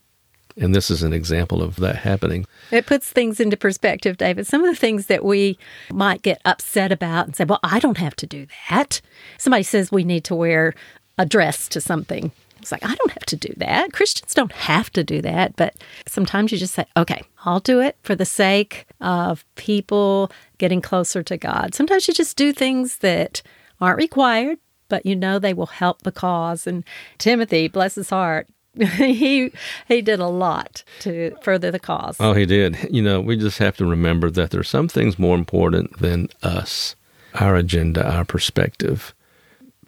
And 0.55 0.75
this 0.75 0.91
is 0.91 1.01
an 1.01 1.13
example 1.13 1.63
of 1.63 1.77
that 1.77 1.98
happening. 1.98 2.45
It 2.72 2.86
puts 2.86 3.10
things 3.10 3.39
into 3.39 3.57
perspective, 3.57 4.17
David. 4.17 4.45
Some 4.45 4.63
of 4.63 4.69
the 4.69 4.79
things 4.79 5.07
that 5.07 5.25
we 5.25 5.57
might 5.91 6.22
get 6.22 6.41
upset 6.45 6.91
about 6.91 7.25
and 7.25 7.36
say, 7.36 7.43
well, 7.45 7.60
I 7.63 7.79
don't 7.79 7.98
have 7.98 8.15
to 8.17 8.27
do 8.27 8.45
that. 8.69 9.01
Somebody 9.38 9.63
says 9.63 9.91
we 9.91 10.03
need 10.03 10.24
to 10.25 10.36
wear 10.36 10.74
a 11.17 11.25
dress 11.25 11.67
to 11.69 11.81
something. 11.81 12.31
It's 12.60 12.72
like, 12.72 12.86
I 12.86 12.95
don't 12.95 13.12
have 13.12 13.25
to 13.25 13.36
do 13.36 13.53
that. 13.57 13.91
Christians 13.91 14.33
don't 14.33 14.51
have 14.53 14.89
to 14.91 15.03
do 15.03 15.22
that. 15.22 15.55
But 15.57 15.75
sometimes 16.07 16.51
you 16.51 16.57
just 16.57 16.75
say, 16.75 16.86
okay, 16.95 17.24
I'll 17.43 17.60
do 17.60 17.81
it 17.81 17.98
for 18.03 18.15
the 18.15 18.25
sake 18.25 18.86
of 19.01 19.43
people 19.55 20.31
getting 20.60 20.81
closer 20.81 21.24
to 21.24 21.36
God. 21.36 21.75
Sometimes 21.75 22.07
you 22.07 22.13
just 22.13 22.38
do 22.38 22.53
things 22.53 23.00
that 23.00 23.41
aren't 23.81 23.98
required, 23.98 24.60
but 24.88 25.05
you 25.05 25.13
know 25.13 25.39
they 25.39 25.53
will 25.53 25.65
help 25.65 26.03
the 26.03 26.12
cause. 26.12 26.65
And 26.65 26.86
Timothy, 27.17 27.67
bless 27.67 27.95
his 27.95 28.12
heart, 28.12 28.48
he 28.98 29.51
he 29.88 30.01
did 30.01 30.20
a 30.20 30.27
lot 30.27 30.84
to 31.00 31.36
further 31.42 31.70
the 31.70 31.80
cause. 31.80 32.18
Oh, 32.20 32.34
he 32.34 32.46
did. 32.46 32.88
You 32.89 33.01
know, 33.01 33.22
we 33.22 33.38
just 33.38 33.60
have 33.60 33.77
to 33.77 33.86
remember 33.86 34.32
that 34.32 34.51
there's 34.51 34.70
some 34.70 34.88
things 34.88 35.20
more 35.20 35.36
important 35.36 36.00
than 36.00 36.30
us, 36.42 36.96
our 37.36 37.56
agenda, 37.56 38.03
our 38.10 38.25
perspective. 38.25 39.13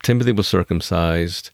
Timothy 0.04 0.32
was 0.32 0.48
circumcised, 0.48 1.50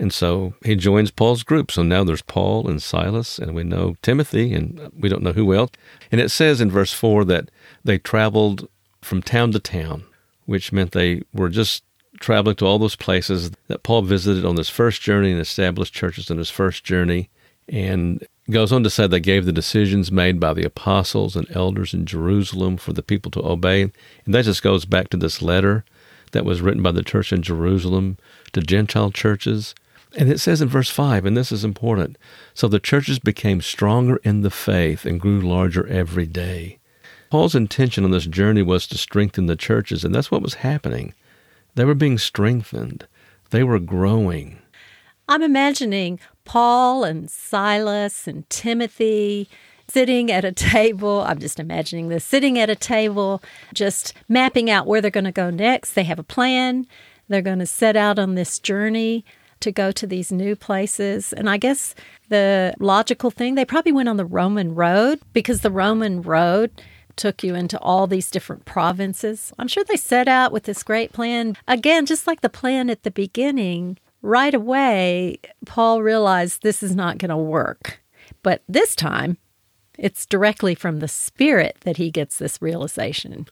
and 0.00 0.12
so 0.12 0.54
he 0.64 0.74
joins 0.74 1.12
Paul's 1.12 1.44
group. 1.44 1.70
So 1.70 1.84
now 1.84 2.02
there's 2.02 2.22
Paul 2.22 2.68
and 2.68 2.82
Silas, 2.82 3.38
and 3.38 3.54
we 3.54 3.62
know 3.62 3.94
Timothy, 4.02 4.52
and 4.52 4.90
we 4.98 5.08
don't 5.08 5.22
know 5.22 5.32
who 5.32 5.54
else. 5.54 5.70
And 6.10 6.20
it 6.20 6.30
says 6.30 6.60
in 6.60 6.70
verse 6.72 6.92
4 6.92 7.24
that 7.26 7.50
they 7.84 7.98
traveled 7.98 8.68
from 9.00 9.22
town 9.22 9.52
to 9.52 9.60
town, 9.60 10.04
which 10.46 10.72
meant 10.72 10.90
they 10.90 11.22
were 11.32 11.48
just 11.48 11.84
traveling 12.20 12.56
to 12.56 12.66
all 12.66 12.78
those 12.78 12.96
places 12.96 13.50
that 13.68 13.82
Paul 13.82 14.02
visited 14.02 14.44
on 14.44 14.56
his 14.56 14.68
first 14.68 15.02
journey 15.02 15.32
and 15.32 15.40
established 15.40 15.94
churches 15.94 16.30
on 16.30 16.38
his 16.38 16.50
first 16.50 16.84
journey. 16.84 17.30
And 17.68 18.26
goes 18.50 18.72
on 18.72 18.82
to 18.84 18.90
say 18.90 19.06
they 19.06 19.20
gave 19.20 19.46
the 19.46 19.52
decisions 19.52 20.12
made 20.12 20.38
by 20.38 20.52
the 20.52 20.64
apostles 20.64 21.34
and 21.34 21.50
elders 21.56 21.94
in 21.94 22.04
Jerusalem 22.04 22.76
for 22.76 22.92
the 22.92 23.02
people 23.02 23.30
to 23.32 23.44
obey. 23.44 23.82
And 23.82 24.34
that 24.34 24.44
just 24.44 24.62
goes 24.62 24.84
back 24.84 25.08
to 25.10 25.16
this 25.16 25.40
letter 25.40 25.84
that 26.32 26.44
was 26.44 26.60
written 26.60 26.82
by 26.82 26.92
the 26.92 27.02
church 27.02 27.32
in 27.32 27.42
Jerusalem 27.42 28.18
to 28.52 28.60
Gentile 28.60 29.10
churches. 29.10 29.74
And 30.16 30.30
it 30.30 30.40
says 30.40 30.60
in 30.60 30.68
verse 30.68 30.90
5, 30.90 31.24
and 31.24 31.36
this 31.36 31.50
is 31.50 31.64
important 31.64 32.18
so 32.52 32.68
the 32.68 32.78
churches 32.78 33.18
became 33.18 33.60
stronger 33.60 34.16
in 34.22 34.42
the 34.42 34.50
faith 34.50 35.04
and 35.06 35.20
grew 35.20 35.40
larger 35.40 35.86
every 35.86 36.26
day. 36.26 36.78
Paul's 37.30 37.56
intention 37.56 38.04
on 38.04 38.12
this 38.12 38.26
journey 38.26 38.62
was 38.62 38.86
to 38.86 38.98
strengthen 38.98 39.46
the 39.46 39.56
churches, 39.56 40.04
and 40.04 40.14
that's 40.14 40.30
what 40.30 40.42
was 40.42 40.54
happening. 40.54 41.14
They 41.74 41.84
were 41.84 41.94
being 41.94 42.18
strengthened, 42.18 43.06
they 43.50 43.64
were 43.64 43.78
growing. 43.78 44.58
I'm 45.28 45.42
imagining 45.42 46.20
Paul 46.44 47.04
and 47.04 47.30
Silas 47.30 48.28
and 48.28 48.48
Timothy 48.50 49.48
sitting 49.88 50.30
at 50.30 50.44
a 50.44 50.52
table. 50.52 51.22
I'm 51.22 51.38
just 51.38 51.58
imagining 51.58 52.08
this 52.08 52.24
sitting 52.24 52.58
at 52.58 52.70
a 52.70 52.76
table, 52.76 53.42
just 53.72 54.12
mapping 54.28 54.70
out 54.70 54.86
where 54.86 55.00
they're 55.00 55.10
going 55.10 55.24
to 55.24 55.32
go 55.32 55.50
next. 55.50 55.92
They 55.92 56.04
have 56.04 56.18
a 56.18 56.24
plan. 56.24 56.86
They're 57.28 57.42
going 57.42 57.58
to 57.58 57.66
set 57.66 57.96
out 57.96 58.18
on 58.18 58.34
this 58.34 58.58
journey 58.58 59.24
to 59.60 59.72
go 59.72 59.90
to 59.92 60.06
these 60.06 60.30
new 60.30 60.54
places. 60.54 61.32
And 61.32 61.48
I 61.48 61.56
guess 61.56 61.94
the 62.28 62.74
logical 62.78 63.30
thing, 63.30 63.54
they 63.54 63.64
probably 63.64 63.92
went 63.92 64.08
on 64.08 64.18
the 64.18 64.26
Roman 64.26 64.74
road 64.74 65.20
because 65.32 65.62
the 65.62 65.70
Roman 65.70 66.20
road 66.22 66.70
took 67.16 67.42
you 67.42 67.54
into 67.54 67.78
all 67.80 68.06
these 68.06 68.30
different 68.30 68.64
provinces. 68.64 69.52
I'm 69.58 69.68
sure 69.68 69.84
they 69.84 69.96
set 69.96 70.28
out 70.28 70.52
with 70.52 70.64
this 70.64 70.82
great 70.82 71.12
plan. 71.12 71.56
Again, 71.68 72.06
just 72.06 72.26
like 72.26 72.40
the 72.40 72.48
plan 72.48 72.90
at 72.90 73.02
the 73.02 73.10
beginning, 73.10 73.98
right 74.22 74.54
away, 74.54 75.38
Paul 75.66 76.02
realized 76.02 76.62
this 76.62 76.82
is 76.82 76.94
not 76.94 77.18
going 77.18 77.30
to 77.30 77.36
work. 77.36 78.02
But 78.42 78.62
this 78.68 78.94
time, 78.94 79.38
it's 79.98 80.26
directly 80.26 80.74
from 80.74 80.98
the 80.98 81.08
Spirit 81.08 81.76
that 81.82 81.98
he 81.98 82.10
gets 82.10 82.38
this 82.38 82.60
realization. 82.60 83.46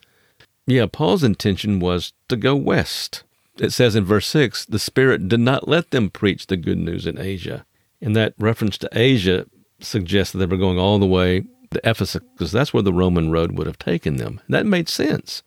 Yeah, 0.66 0.86
Paul's 0.90 1.24
intention 1.24 1.80
was 1.80 2.12
to 2.28 2.36
go 2.36 2.54
west. 2.54 3.24
It 3.58 3.72
says 3.72 3.94
in 3.94 4.04
verse 4.04 4.26
6 4.28 4.66
the 4.66 4.78
Spirit 4.78 5.28
did 5.28 5.40
not 5.40 5.68
let 5.68 5.90
them 5.90 6.10
preach 6.10 6.46
the 6.46 6.56
good 6.56 6.78
news 6.78 7.06
in 7.06 7.18
Asia. 7.18 7.64
And 8.00 8.16
that 8.16 8.34
reference 8.38 8.78
to 8.78 8.88
Asia 8.92 9.46
suggests 9.80 10.32
that 10.32 10.38
they 10.38 10.46
were 10.46 10.56
going 10.56 10.78
all 10.78 10.98
the 10.98 11.06
way 11.06 11.44
to 11.72 11.88
Ephesus 11.88 12.22
because 12.32 12.52
that's 12.52 12.72
where 12.72 12.82
the 12.82 12.92
Roman 12.92 13.30
road 13.30 13.52
would 13.52 13.66
have 13.66 13.78
taken 13.78 14.16
them. 14.16 14.40
That 14.48 14.66
made 14.66 14.88
sense. 14.88 15.42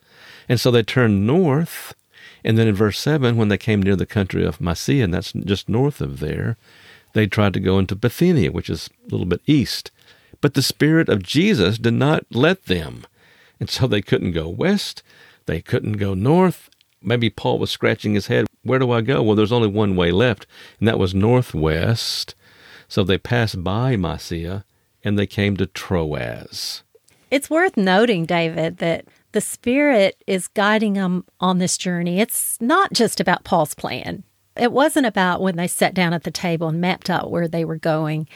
And 0.47 0.59
so 0.59 0.71
they 0.71 0.83
turned 0.83 1.25
north. 1.25 1.93
And 2.43 2.57
then 2.57 2.67
in 2.67 2.75
verse 2.75 2.99
7, 2.99 3.35
when 3.37 3.47
they 3.47 3.57
came 3.57 3.81
near 3.81 3.95
the 3.95 4.05
country 4.05 4.45
of 4.45 4.61
Mysia, 4.61 5.03
and 5.03 5.13
that's 5.13 5.31
just 5.33 5.67
north 5.67 6.01
of 6.01 6.19
there, 6.19 6.57
they 7.13 7.27
tried 7.27 7.53
to 7.53 7.59
go 7.59 7.79
into 7.79 7.95
Bithynia, 7.95 8.51
which 8.51 8.69
is 8.69 8.89
a 9.07 9.11
little 9.11 9.25
bit 9.25 9.41
east. 9.47 9.89
But 10.41 10.53
the 10.53 10.61
Spirit 10.61 11.09
of 11.09 11.23
Jesus 11.23 11.77
did 11.77 11.93
not 11.93 12.25
let 12.29 12.65
them. 12.65 13.05
And 13.59 13.69
so 13.69 13.87
they 13.87 14.01
couldn't 14.01 14.33
go 14.33 14.47
west, 14.47 15.01
they 15.45 15.61
couldn't 15.61 15.93
go 15.93 16.13
north. 16.13 16.69
Maybe 17.01 17.29
Paul 17.29 17.59
was 17.59 17.71
scratching 17.71 18.15
his 18.15 18.27
head. 18.27 18.47
Where 18.63 18.79
do 18.79 18.91
I 18.91 19.01
go? 19.01 19.21
Well, 19.21 19.35
there's 19.35 19.51
only 19.51 19.67
one 19.67 19.95
way 19.95 20.11
left, 20.11 20.47
and 20.79 20.87
that 20.87 20.99
was 20.99 21.13
northwest. 21.13 22.35
So 22.87 23.03
they 23.03 23.17
passed 23.17 23.63
by 23.63 23.95
Mysia 23.95 24.65
and 25.05 25.17
they 25.17 25.27
came 25.27 25.55
to 25.57 25.67
Troas. 25.67 26.83
It's 27.31 27.49
worth 27.49 27.77
noting, 27.77 28.25
David, 28.25 28.77
that 28.77 29.05
the 29.31 29.41
Spirit 29.41 30.21
is 30.27 30.47
guiding 30.49 30.93
them 30.93 31.25
on 31.39 31.59
this 31.59 31.77
journey. 31.77 32.19
It's 32.19 32.59
not 32.59 32.91
just 32.91 33.19
about 33.19 33.43
Paul's 33.43 33.73
plan. 33.73 34.23
It 34.55 34.71
wasn't 34.71 35.05
about 35.05 35.41
when 35.41 35.57
they 35.57 35.67
sat 35.67 35.93
down 35.93 36.13
at 36.13 36.23
the 36.23 36.31
table 36.31 36.69
and 36.69 36.81
mapped 36.81 37.09
out 37.09 37.29
where 37.31 37.47
they 37.47 37.65
were 37.65 37.77
going. 37.77 38.27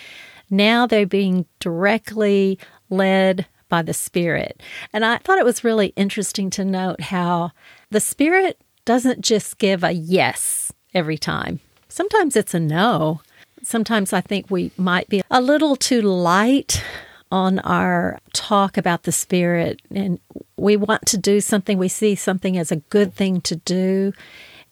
Now 0.49 0.85
they're 0.85 1.05
being 1.05 1.45
directly 1.59 2.59
led 2.89 3.47
by 3.69 3.81
the 3.81 3.93
Spirit. 3.93 4.61
And 4.91 5.05
I 5.05 5.17
thought 5.17 5.37
it 5.37 5.45
was 5.45 5.63
really 5.63 5.87
interesting 5.95 6.49
to 6.51 6.65
note 6.65 7.01
how 7.01 7.51
the 7.89 7.99
Spirit 7.99 8.61
doesn't 8.85 9.21
just 9.21 9.57
give 9.59 9.83
a 9.83 9.91
yes 9.91 10.73
every 10.93 11.17
time, 11.17 11.59
sometimes 11.87 12.35
it's 12.35 12.53
a 12.53 12.59
no. 12.59 13.21
Sometimes 13.69 14.13
I 14.13 14.21
think 14.21 14.47
we 14.49 14.71
might 14.77 15.07
be 15.09 15.21
a 15.29 15.39
little 15.39 15.75
too 15.75 16.01
light 16.01 16.83
on 17.31 17.59
our 17.59 18.17
talk 18.33 18.77
about 18.77 19.03
the 19.03 19.11
Spirit, 19.11 19.79
and 19.93 20.19
we 20.57 20.75
want 20.75 21.05
to 21.05 21.19
do 21.19 21.39
something, 21.39 21.77
we 21.77 21.87
see 21.87 22.15
something 22.15 22.57
as 22.57 22.71
a 22.71 22.77
good 22.77 23.13
thing 23.13 23.41
to 23.41 23.57
do. 23.57 24.11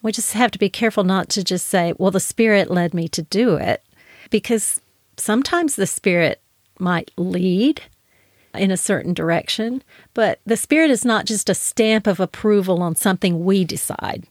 We 0.02 0.12
just 0.12 0.34
have 0.34 0.50
to 0.50 0.58
be 0.58 0.72
careful 0.72 1.04
not 1.04 1.30
to 1.30 1.44
just 1.44 1.68
say, 1.68 1.94
well, 2.00 2.10
the 2.10 2.20
Spirit 2.20 2.72
led 2.72 2.96
me 2.96 3.08
to 3.10 3.22
do 3.22 3.56
it, 3.58 3.84
because 4.32 4.82
sometimes 5.16 5.76
the 5.76 5.86
Spirit 5.86 6.42
might 6.80 7.12
lead 7.18 7.84
in 8.56 8.72
a 8.72 8.78
certain 8.78 9.14
direction, 9.14 9.84
but 10.16 10.40
the 10.44 10.58
Spirit 10.58 10.90
is 10.90 11.06
not 11.06 11.28
just 11.28 11.52
a 11.52 11.54
stamp 11.54 12.08
of 12.08 12.20
approval 12.20 12.82
on 12.82 12.96
something 12.96 13.46
we 13.46 13.64
decide. 13.64 14.26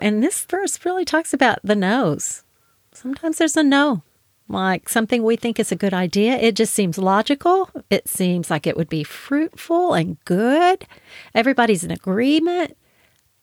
And 0.00 0.22
this 0.22 0.44
verse 0.44 0.84
really 0.84 1.04
talks 1.04 1.34
about 1.34 1.58
the 1.64 1.74
no's. 1.74 2.44
Sometimes 2.92 3.38
there's 3.38 3.56
a 3.56 3.64
no, 3.64 4.04
like 4.48 4.88
something 4.88 5.22
we 5.22 5.36
think 5.36 5.58
is 5.58 5.72
a 5.72 5.76
good 5.76 5.94
idea. 5.94 6.34
It 6.36 6.56
just 6.56 6.74
seems 6.74 6.98
logical. 6.98 7.70
It 7.90 8.08
seems 8.08 8.50
like 8.50 8.66
it 8.66 8.76
would 8.76 8.88
be 8.88 9.04
fruitful 9.04 9.94
and 9.94 10.22
good. 10.24 10.86
Everybody's 11.34 11.84
in 11.84 11.90
agreement, 11.90 12.76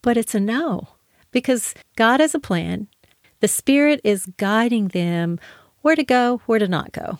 but 0.02 0.18
it's 0.18 0.36
a 0.36 0.40
no 0.40 0.90
because 1.32 1.74
God 1.96 2.20
has 2.20 2.36
a 2.36 2.40
plan. 2.40 2.88
The 3.40 3.48
Spirit 3.48 4.02
is 4.04 4.28
guiding 4.38 4.90
them 4.90 5.40
where 5.82 5.96
to 5.96 6.04
go, 6.04 6.42
where 6.46 6.60
to 6.60 6.68
not 6.68 6.92
go. 6.92 7.20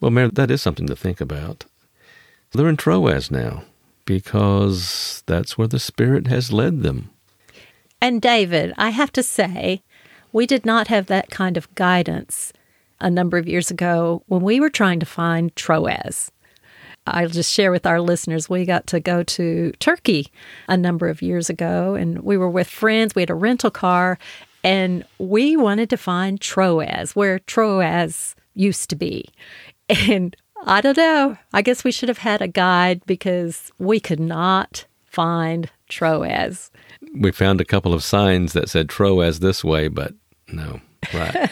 Well, 0.00 0.10
Mary, 0.10 0.30
that 0.32 0.50
is 0.50 0.62
something 0.62 0.86
to 0.86 0.96
think 0.96 1.20
about. 1.20 1.66
They're 2.52 2.68
in 2.68 2.76
Troas 2.76 3.30
now 3.30 3.64
because 4.06 5.22
that's 5.26 5.56
where 5.58 5.68
the 5.68 5.78
Spirit 5.78 6.26
has 6.26 6.52
led 6.52 6.82
them. 6.82 7.10
And 8.00 8.22
David, 8.22 8.72
I 8.78 8.90
have 8.90 9.12
to 9.12 9.22
say, 9.22 9.82
we 10.32 10.46
did 10.46 10.64
not 10.64 10.88
have 10.88 11.06
that 11.06 11.30
kind 11.30 11.56
of 11.56 11.72
guidance 11.74 12.52
a 13.00 13.10
number 13.10 13.38
of 13.38 13.48
years 13.48 13.70
ago 13.70 14.22
when 14.26 14.42
we 14.42 14.60
were 14.60 14.70
trying 14.70 15.00
to 15.00 15.06
find 15.06 15.54
Troas. 15.56 16.30
I'll 17.06 17.28
just 17.28 17.52
share 17.52 17.72
with 17.72 17.86
our 17.86 18.00
listeners 18.00 18.48
we 18.48 18.64
got 18.64 18.86
to 18.88 19.00
go 19.00 19.22
to 19.22 19.72
Turkey 19.78 20.30
a 20.68 20.76
number 20.76 21.08
of 21.08 21.22
years 21.22 21.48
ago 21.48 21.94
and 21.94 22.20
we 22.20 22.36
were 22.36 22.50
with 22.50 22.68
friends. 22.68 23.14
We 23.14 23.22
had 23.22 23.30
a 23.30 23.34
rental 23.34 23.70
car 23.70 24.18
and 24.62 25.04
we 25.18 25.56
wanted 25.56 25.90
to 25.90 25.96
find 25.96 26.40
Troas, 26.40 27.16
where 27.16 27.38
Troas 27.40 28.34
used 28.54 28.90
to 28.90 28.96
be. 28.96 29.28
And 29.88 30.36
I 30.66 30.82
don't 30.82 30.96
know, 30.96 31.38
I 31.52 31.62
guess 31.62 31.84
we 31.84 31.92
should 31.92 32.10
have 32.10 32.18
had 32.18 32.42
a 32.42 32.48
guide 32.48 33.02
because 33.06 33.72
we 33.78 33.98
could 33.98 34.20
not 34.20 34.84
find 35.06 35.70
Troas. 35.88 36.70
We 37.16 37.32
found 37.32 37.60
a 37.60 37.64
couple 37.64 37.94
of 37.94 38.04
signs 38.04 38.52
that 38.52 38.68
said 38.68 38.88
Troas 38.88 39.40
this 39.40 39.64
way, 39.64 39.88
but 39.88 40.12
no, 40.52 40.80
right. 41.14 41.50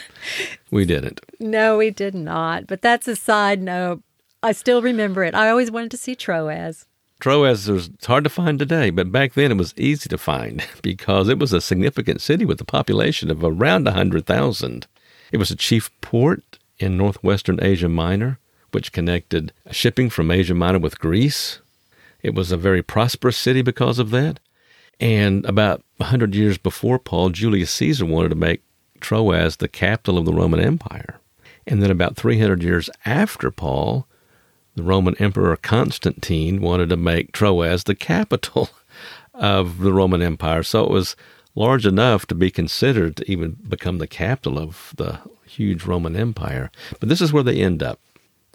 we 0.70 0.84
didn't. 0.84 1.20
No, 1.40 1.78
we 1.78 1.90
did 1.90 2.16
not. 2.16 2.66
But 2.66 2.82
that's 2.82 3.06
a 3.06 3.14
side 3.14 3.62
note. 3.62 4.02
I 4.42 4.50
still 4.50 4.82
remember 4.82 5.22
it. 5.22 5.36
I 5.36 5.50
always 5.50 5.70
wanted 5.70 5.92
to 5.92 5.96
see 5.96 6.16
Troas. 6.16 6.84
Troas 7.20 7.68
is 7.68 7.90
hard 8.04 8.24
to 8.24 8.30
find 8.30 8.58
today, 8.58 8.90
but 8.90 9.10
back 9.12 9.34
then 9.34 9.52
it 9.52 9.56
was 9.56 9.74
easy 9.76 10.08
to 10.08 10.18
find 10.18 10.64
because 10.82 11.28
it 11.28 11.38
was 11.38 11.52
a 11.52 11.60
significant 11.60 12.20
city 12.20 12.44
with 12.44 12.60
a 12.60 12.64
population 12.64 13.30
of 13.30 13.42
around 13.42 13.84
100,000. 13.84 14.86
It 15.32 15.36
was 15.36 15.50
a 15.50 15.56
chief 15.56 15.90
port 16.00 16.58
in 16.78 16.96
northwestern 16.96 17.58
Asia 17.62 17.88
Minor, 17.88 18.38
which 18.72 18.92
connected 18.92 19.52
shipping 19.70 20.10
from 20.10 20.30
Asia 20.30 20.54
Minor 20.54 20.78
with 20.78 21.00
Greece. 21.00 21.60
It 22.22 22.34
was 22.34 22.52
a 22.52 22.56
very 22.56 22.82
prosperous 22.82 23.36
city 23.36 23.62
because 23.62 23.98
of 23.98 24.10
that. 24.10 24.40
And 25.00 25.44
about 25.46 25.84
100 25.98 26.34
years 26.34 26.58
before 26.58 26.98
Paul, 26.98 27.30
Julius 27.30 27.70
Caesar 27.72 28.04
wanted 28.04 28.30
to 28.30 28.34
make 28.34 28.62
Troas 29.00 29.56
the 29.56 29.68
capital 29.68 30.18
of 30.18 30.24
the 30.24 30.32
Roman 30.32 30.60
Empire. 30.60 31.20
And 31.66 31.82
then 31.82 31.90
about 31.90 32.16
300 32.16 32.62
years 32.62 32.88
after 33.04 33.50
Paul, 33.50 34.06
the 34.74 34.82
Roman 34.82 35.16
Emperor 35.16 35.56
Constantine 35.56 36.60
wanted 36.60 36.88
to 36.88 36.96
make 36.96 37.32
Troas 37.32 37.84
the 37.84 37.94
capital 37.94 38.70
of 39.34 39.80
the 39.80 39.92
Roman 39.92 40.22
Empire. 40.22 40.62
So 40.62 40.84
it 40.84 40.90
was 40.90 41.16
large 41.54 41.86
enough 41.86 42.26
to 42.26 42.34
be 42.34 42.50
considered 42.50 43.16
to 43.16 43.30
even 43.30 43.56
become 43.68 43.98
the 43.98 44.06
capital 44.06 44.58
of 44.58 44.92
the 44.96 45.20
huge 45.44 45.84
Roman 45.84 46.16
Empire. 46.16 46.70
But 47.00 47.08
this 47.08 47.20
is 47.20 47.32
where 47.32 47.42
they 47.42 47.60
end 47.60 47.82
up. 47.82 48.00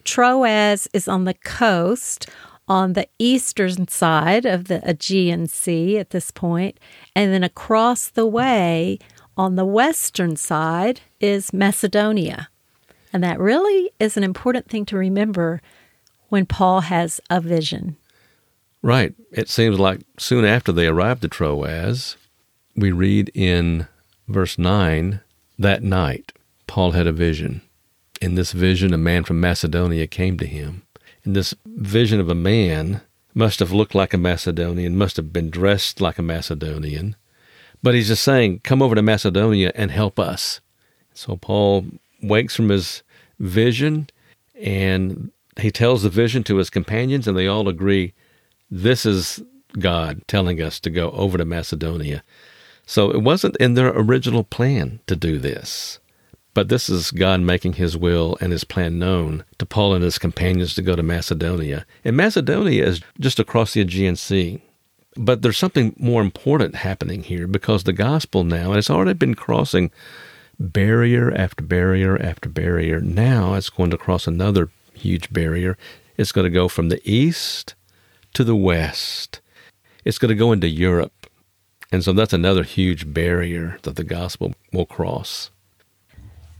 Troas 0.04 0.88
is 0.94 1.08
on 1.08 1.26
the 1.26 1.34
coast 1.34 2.30
on 2.68 2.94
the 2.94 3.08
eastern 3.20 3.88
side 3.88 4.46
of 4.46 4.66
the 4.66 4.82
Aegean 4.90 5.48
Sea 5.48 5.98
at 5.98 6.12
this 6.12 6.32
point, 6.32 6.80
and 7.16 7.34
then 7.34 7.44
across 7.44 8.08
the 8.10 8.26
way 8.26 9.00
on 9.38 9.56
the 9.56 9.66
western 9.66 10.36
side 10.36 11.02
is 11.20 11.54
Macedonia. 11.54 12.50
And 13.12 13.24
that 13.24 13.40
really 13.40 13.92
is 14.00 14.18
an 14.18 14.24
important 14.24 14.70
thing 14.70 14.86
to 14.88 14.98
remember 14.98 15.62
when 16.30 16.46
Paul 16.46 16.82
has 16.82 17.22
a 17.30 17.40
vision. 17.40 17.96
Right. 18.82 19.14
It 19.32 19.50
seems 19.50 19.80
like 19.80 20.02
soon 20.18 20.46
after 20.46 20.72
they 20.72 20.88
arrived 20.88 21.24
at 21.24 21.32
Troas, 21.32 22.18
we 22.76 22.92
read 22.92 23.32
in 23.34 23.88
verse 24.28 24.58
9 24.58 25.22
that 25.60 25.84
night, 25.84 26.34
Paul 26.68 26.92
had 26.92 27.08
a 27.08 27.12
vision. 27.12 27.62
In 28.22 28.36
this 28.36 28.52
vision, 28.52 28.94
a 28.94 28.98
man 28.98 29.24
from 29.24 29.40
Macedonia 29.40 30.08
came 30.08 30.38
to 30.38 30.46
him. 30.46 30.82
And 31.24 31.36
this 31.36 31.54
vision 31.66 32.20
of 32.20 32.30
a 32.30 32.36
man 32.36 33.02
must 33.34 33.60
have 33.60 33.72
looked 33.72 33.96
like 33.96 34.14
a 34.14 34.18
Macedonian, 34.18 34.98
must 34.98 35.18
have 35.18 35.32
been 35.32 35.50
dressed 35.50 36.02
like 36.02 36.18
a 36.18 36.24
Macedonian. 36.24 37.16
But 37.84 37.94
he's 37.94 38.08
just 38.08 38.24
saying, 38.24 38.62
Come 38.64 38.82
over 38.82 38.96
to 38.96 39.02
Macedonia 39.02 39.72
and 39.76 39.92
help 39.92 40.18
us. 40.18 40.62
So 41.14 41.36
Paul 41.36 41.86
wakes 42.22 42.56
from 42.56 42.70
his 42.70 43.04
vision 43.40 44.10
and 44.56 45.32
he 45.60 45.70
tells 45.70 46.04
the 46.04 46.10
vision 46.10 46.44
to 46.46 46.58
his 46.58 46.70
companions, 46.70 47.28
and 47.28 47.38
they 47.38 47.48
all 47.48 47.68
agree 47.68 48.14
This 48.72 49.06
is 49.06 49.44
God 49.78 50.22
telling 50.28 50.62
us 50.62 50.80
to 50.80 50.90
go 50.90 51.12
over 51.12 51.38
to 51.38 51.46
Macedonia. 51.46 52.24
So 52.86 53.12
it 53.12 53.22
wasn't 53.22 53.58
in 53.58 53.76
their 53.76 53.90
original 53.90 54.44
plan 54.44 55.00
to 55.08 55.16
do 55.16 55.38
this. 55.38 56.00
But 56.54 56.70
this 56.70 56.90
is 56.90 57.12
God 57.12 57.42
making 57.42 57.74
his 57.74 57.98
will 57.98 58.38
and 58.40 58.52
his 58.52 58.64
plan 58.64 59.00
known 59.00 59.44
to 59.58 59.66
Paul 59.66 59.96
and 59.96 60.04
his 60.04 60.20
companions 60.20 60.76
to 60.76 60.84
go 60.84 60.96
to 60.96 61.02
Macedonia. 61.02 61.86
And 62.04 62.16
Macedonia 62.16 62.86
is 62.86 63.02
just 63.20 63.40
across 63.40 63.74
the 63.74 63.82
Aegean 63.82 64.16
Sea. 64.16 64.62
But 65.16 65.42
there's 65.42 65.58
something 65.58 65.96
more 65.98 66.22
important 66.22 66.76
happening 66.76 67.24
here 67.24 67.48
because 67.48 67.84
the 67.84 67.94
gospel 67.94 68.44
now, 68.44 68.70
and 68.70 68.78
it's 68.78 68.90
already 68.90 69.14
been 69.14 69.36
crossing 69.36 69.92
barrier 70.60 71.32
after 71.36 71.64
barrier 71.64 72.20
after 72.22 72.50
barrier. 72.50 73.00
Now 73.00 73.54
it's 73.54 73.70
going 73.70 73.92
to 73.92 73.98
cross 73.98 74.28
another 74.28 74.70
huge 74.94 75.32
barrier. 75.32 75.78
It's 76.18 76.32
going 76.32 76.46
to 76.46 76.50
go 76.50 76.68
from 76.68 76.90
the 76.90 77.02
east 77.10 77.76
to 78.34 78.44
the 78.44 78.56
west. 78.56 79.42
It's 80.06 80.18
going 80.18 80.30
to 80.30 80.36
go 80.36 80.52
into 80.52 80.68
Europe. 80.68 81.28
And 81.92 82.04
so 82.04 82.12
that's 82.12 82.34
another 82.34 82.64
huge 82.64 83.14
barrier 83.14 83.78
that 83.84 83.96
the 83.96 84.04
gospel 84.04 84.56
will 84.72 84.86
cross. 84.86 85.52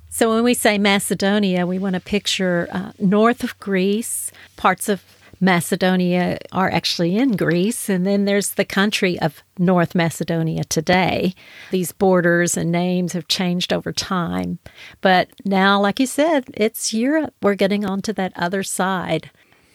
So 0.10 0.30
when 0.30 0.44
we 0.44 0.54
say 0.54 0.78
Macedonia, 0.78 1.66
we 1.66 1.80
want 1.80 1.96
to 1.96 2.00
picture 2.00 2.68
uh, 2.72 2.92
north 3.00 3.44
of 3.44 3.58
Greece, 3.60 4.32
parts 4.58 4.88
of 4.88 5.04
Macedonia 5.44 6.38
are 6.54 6.72
actually 6.72 7.18
in 7.18 7.36
Greece, 7.36 7.90
and 7.90 8.08
then 8.08 8.24
there's 8.24 8.52
the 8.52 8.64
country 8.64 9.20
of 9.20 9.44
North 9.60 9.94
Macedonia 9.94 10.64
today. 10.64 11.36
These 11.70 11.92
borders 11.92 12.56
and 12.56 12.72
names 12.72 13.12
have 13.12 13.28
changed 13.28 13.74
over 13.74 13.92
time. 13.92 14.60
But 15.02 15.32
now, 15.44 15.82
like 15.82 16.00
you 16.00 16.06
said, 16.06 16.46
it's 16.54 16.94
Europe. 16.94 17.34
We're 17.42 17.56
getting 17.56 17.84
onto 17.84 18.14
that 18.14 18.32
other 18.38 18.64
side. 18.64 19.32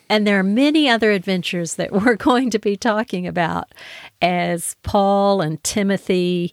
And 0.09 0.27
there 0.27 0.39
are 0.39 0.43
many 0.43 0.89
other 0.89 1.11
adventures 1.11 1.75
that 1.75 1.93
we're 2.05 2.17
going 2.17 2.49
to 2.49 2.59
be 2.59 2.75
talking 2.75 3.27
about 3.27 3.69
as 4.23 4.75
Paul 4.83 5.43
and 5.43 5.63
Timothy 5.63 6.51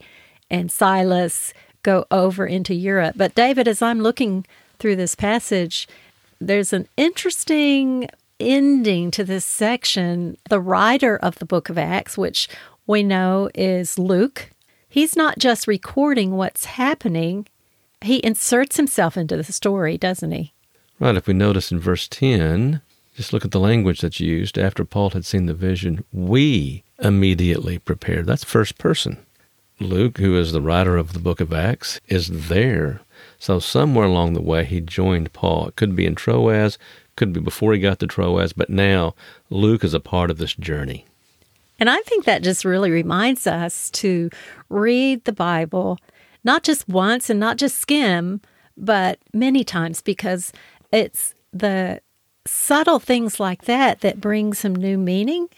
and 0.51 0.69
Silas 0.69 1.54
go 1.84 2.06
over 2.12 2.45
into 2.45 2.73
Europe. 2.73 3.15
But, 3.17 3.34
David, 3.34 3.69
as 3.69 3.82
I'm 3.82 4.01
looking 4.01 4.45
through 4.78 4.97
this 4.97 5.15
passage, 5.15 5.88
there's 6.41 6.73
an 6.73 6.89
interesting 6.97 8.10
ending 8.39 9.12
to 9.12 9.24
this 9.24 9.45
section, 9.45 10.38
the 10.50 10.60
writer 10.60 11.17
of 11.17 11.36
the 11.36 11.45
book 11.45 11.69
of 11.69 11.78
Acts, 11.78 12.17
which 12.17 12.50
we 12.88 13.04
know 13.04 13.50
is 13.56 13.98
Luke, 13.98 14.52
he's 14.88 15.15
not 15.15 15.39
just 15.39 15.67
recording 15.67 16.32
what's 16.32 16.65
happening, 16.65 17.48
he 18.02 18.24
inserts 18.24 18.78
himself 18.78 19.17
into 19.17 19.38
the 19.38 19.43
story, 19.43 19.98
doesn't 19.98 20.32
he? 20.32 20.54
Right. 21.00 21.15
If 21.15 21.28
we 21.28 21.34
notice 21.34 21.71
in 21.71 21.80
verse 21.80 22.08
10, 22.08 22.82
just 23.15 23.34
look 23.34 23.45
at 23.45 23.52
the 23.52 23.60
language 23.60 24.02
that's 24.02 24.19
used. 24.19 24.58
After 24.58 24.86
Paul 24.86 25.12
had 25.12 25.26
seen 25.26 25.45
the 25.45 25.54
vision, 25.54 26.04
we 26.12 26.84
immediately 27.00 27.80
prepared. 27.80 28.26
That's 28.26 28.43
first 28.43 28.78
person. 28.78 29.17
Luke, 29.80 30.19
who 30.19 30.38
is 30.38 30.52
the 30.52 30.62
writer 30.62 30.95
of 30.95 31.12
the 31.13 31.19
book 31.19 31.41
of 31.41 31.52
Acts, 31.52 32.00
is 32.08 32.48
there. 32.48 33.02
So 33.38 33.60
somewhere 33.60 34.06
along 34.06 34.34
the 34.34 34.41
way, 34.41 34.63
he 34.63 34.80
joined 34.80 35.34
Paul. 35.34 35.67
It 35.67 35.76
could 35.76 35.95
be 35.95 36.06
in 36.06 36.15
Troas, 36.15 36.78
could 37.15 37.34
be 37.34 37.39
before 37.39 37.73
he 37.73 37.80
got 37.80 37.99
to 37.99 38.08
Troas, 38.08 38.54
but 38.54 38.69
now 38.69 39.15
Luke 39.49 39.84
is 39.84 39.93
a 39.93 39.99
part 39.99 40.30
of 40.30 40.38
this 40.38 40.54
journey. 40.54 41.06
And 41.80 41.89
I 41.89 41.97
think 42.01 42.25
that 42.25 42.43
just 42.43 42.63
really 42.65 42.91
reminds 42.91 43.47
us 43.47 43.89
to 43.91 44.30
read 44.69 45.25
the 45.25 45.34
Bible, 45.34 45.99
not 46.43 46.63
just 46.63 46.88
once 46.88 47.30
and 47.30 47.39
not 47.39 47.58
just 47.58 47.78
skim, 47.78 48.41
but 48.78 49.19
many 49.34 49.63
times 49.63 50.01
because 50.01 50.54
it's 50.91 51.34
the 51.51 52.01
subtle 52.47 52.99
things 52.99 53.39
like 53.39 53.65
that 53.65 54.01
that 54.01 54.21
bring 54.21 54.54
some 54.54 54.75
new 54.75 54.97
meaning 54.97 55.49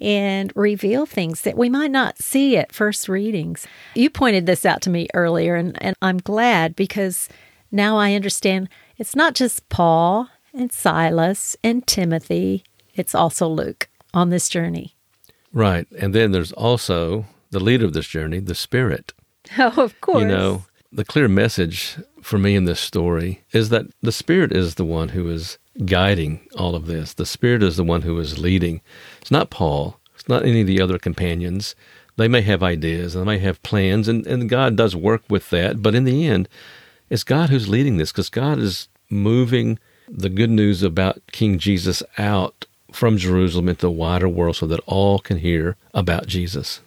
and 0.00 0.52
reveal 0.54 1.04
things 1.04 1.40
that 1.40 1.56
we 1.56 1.68
might 1.68 1.90
not 1.90 2.18
see 2.18 2.56
at 2.56 2.72
first 2.72 3.08
readings. 3.08 3.66
You 3.94 4.10
pointed 4.10 4.46
this 4.46 4.64
out 4.64 4.80
to 4.82 4.90
me 4.90 5.08
earlier, 5.12 5.56
and, 5.56 5.80
and 5.82 5.96
I'm 6.00 6.18
glad 6.18 6.76
because 6.76 7.28
now 7.72 7.96
I 7.96 8.14
understand 8.14 8.68
it's 8.96 9.16
not 9.16 9.34
just 9.34 9.68
Paul 9.68 10.28
and 10.56 10.72
Silas 10.72 11.56
and 11.62 11.86
Timothy, 11.86 12.64
it's 12.94 13.14
also 13.14 13.48
Luke 13.48 13.88
on 14.14 14.30
this 14.30 14.48
journey. 14.48 14.96
Right. 15.52 15.86
And 15.98 16.14
then 16.14 16.32
there's 16.32 16.52
also 16.52 17.26
the 17.50 17.60
leader 17.60 17.84
of 17.84 17.92
this 17.92 18.06
journey, 18.06 18.40
the 18.40 18.54
Spirit. 18.54 19.12
Oh, 19.58 19.72
of 19.76 20.00
course. 20.00 20.22
You 20.22 20.26
know, 20.26 20.64
the 20.90 21.04
clear 21.04 21.28
message 21.28 21.96
for 22.20 22.36
me 22.36 22.56
in 22.56 22.64
this 22.64 22.80
story 22.80 23.44
is 23.52 23.68
that 23.68 23.86
the 24.02 24.10
Spirit 24.10 24.50
is 24.50 24.74
the 24.74 24.84
one 24.84 25.10
who 25.10 25.28
is 25.28 25.58
guiding 25.84 26.40
all 26.58 26.74
of 26.74 26.86
this. 26.86 27.14
The 27.14 27.26
Spirit 27.26 27.62
is 27.62 27.76
the 27.76 27.84
one 27.84 28.02
who 28.02 28.18
is 28.18 28.38
leading. 28.38 28.80
It's 29.20 29.30
not 29.30 29.50
Paul, 29.50 30.00
it's 30.14 30.28
not 30.28 30.44
any 30.44 30.62
of 30.62 30.66
the 30.66 30.80
other 30.80 30.98
companions. 30.98 31.76
They 32.16 32.28
may 32.28 32.40
have 32.40 32.62
ideas, 32.62 33.14
they 33.14 33.24
may 33.24 33.38
have 33.38 33.62
plans, 33.62 34.08
and, 34.08 34.26
and 34.26 34.48
God 34.48 34.74
does 34.74 34.96
work 34.96 35.22
with 35.28 35.50
that. 35.50 35.82
But 35.82 35.94
in 35.94 36.04
the 36.04 36.26
end, 36.26 36.48
it's 37.10 37.24
God 37.24 37.50
who's 37.50 37.68
leading 37.68 37.98
this 37.98 38.10
because 38.10 38.30
God 38.30 38.58
is 38.58 38.88
moving 39.10 39.78
the 40.08 40.28
good 40.28 40.50
news 40.50 40.82
about 40.82 41.20
King 41.32 41.58
Jesus 41.58 42.02
out 42.18 42.66
from 42.92 43.18
Jerusalem 43.18 43.68
into 43.68 43.82
the 43.82 43.90
wider 43.90 44.28
world 44.28 44.56
so 44.56 44.66
that 44.66 44.80
all 44.86 45.18
can 45.18 45.38
hear 45.38 45.76
about 45.92 46.26
Jesus. 46.26 46.80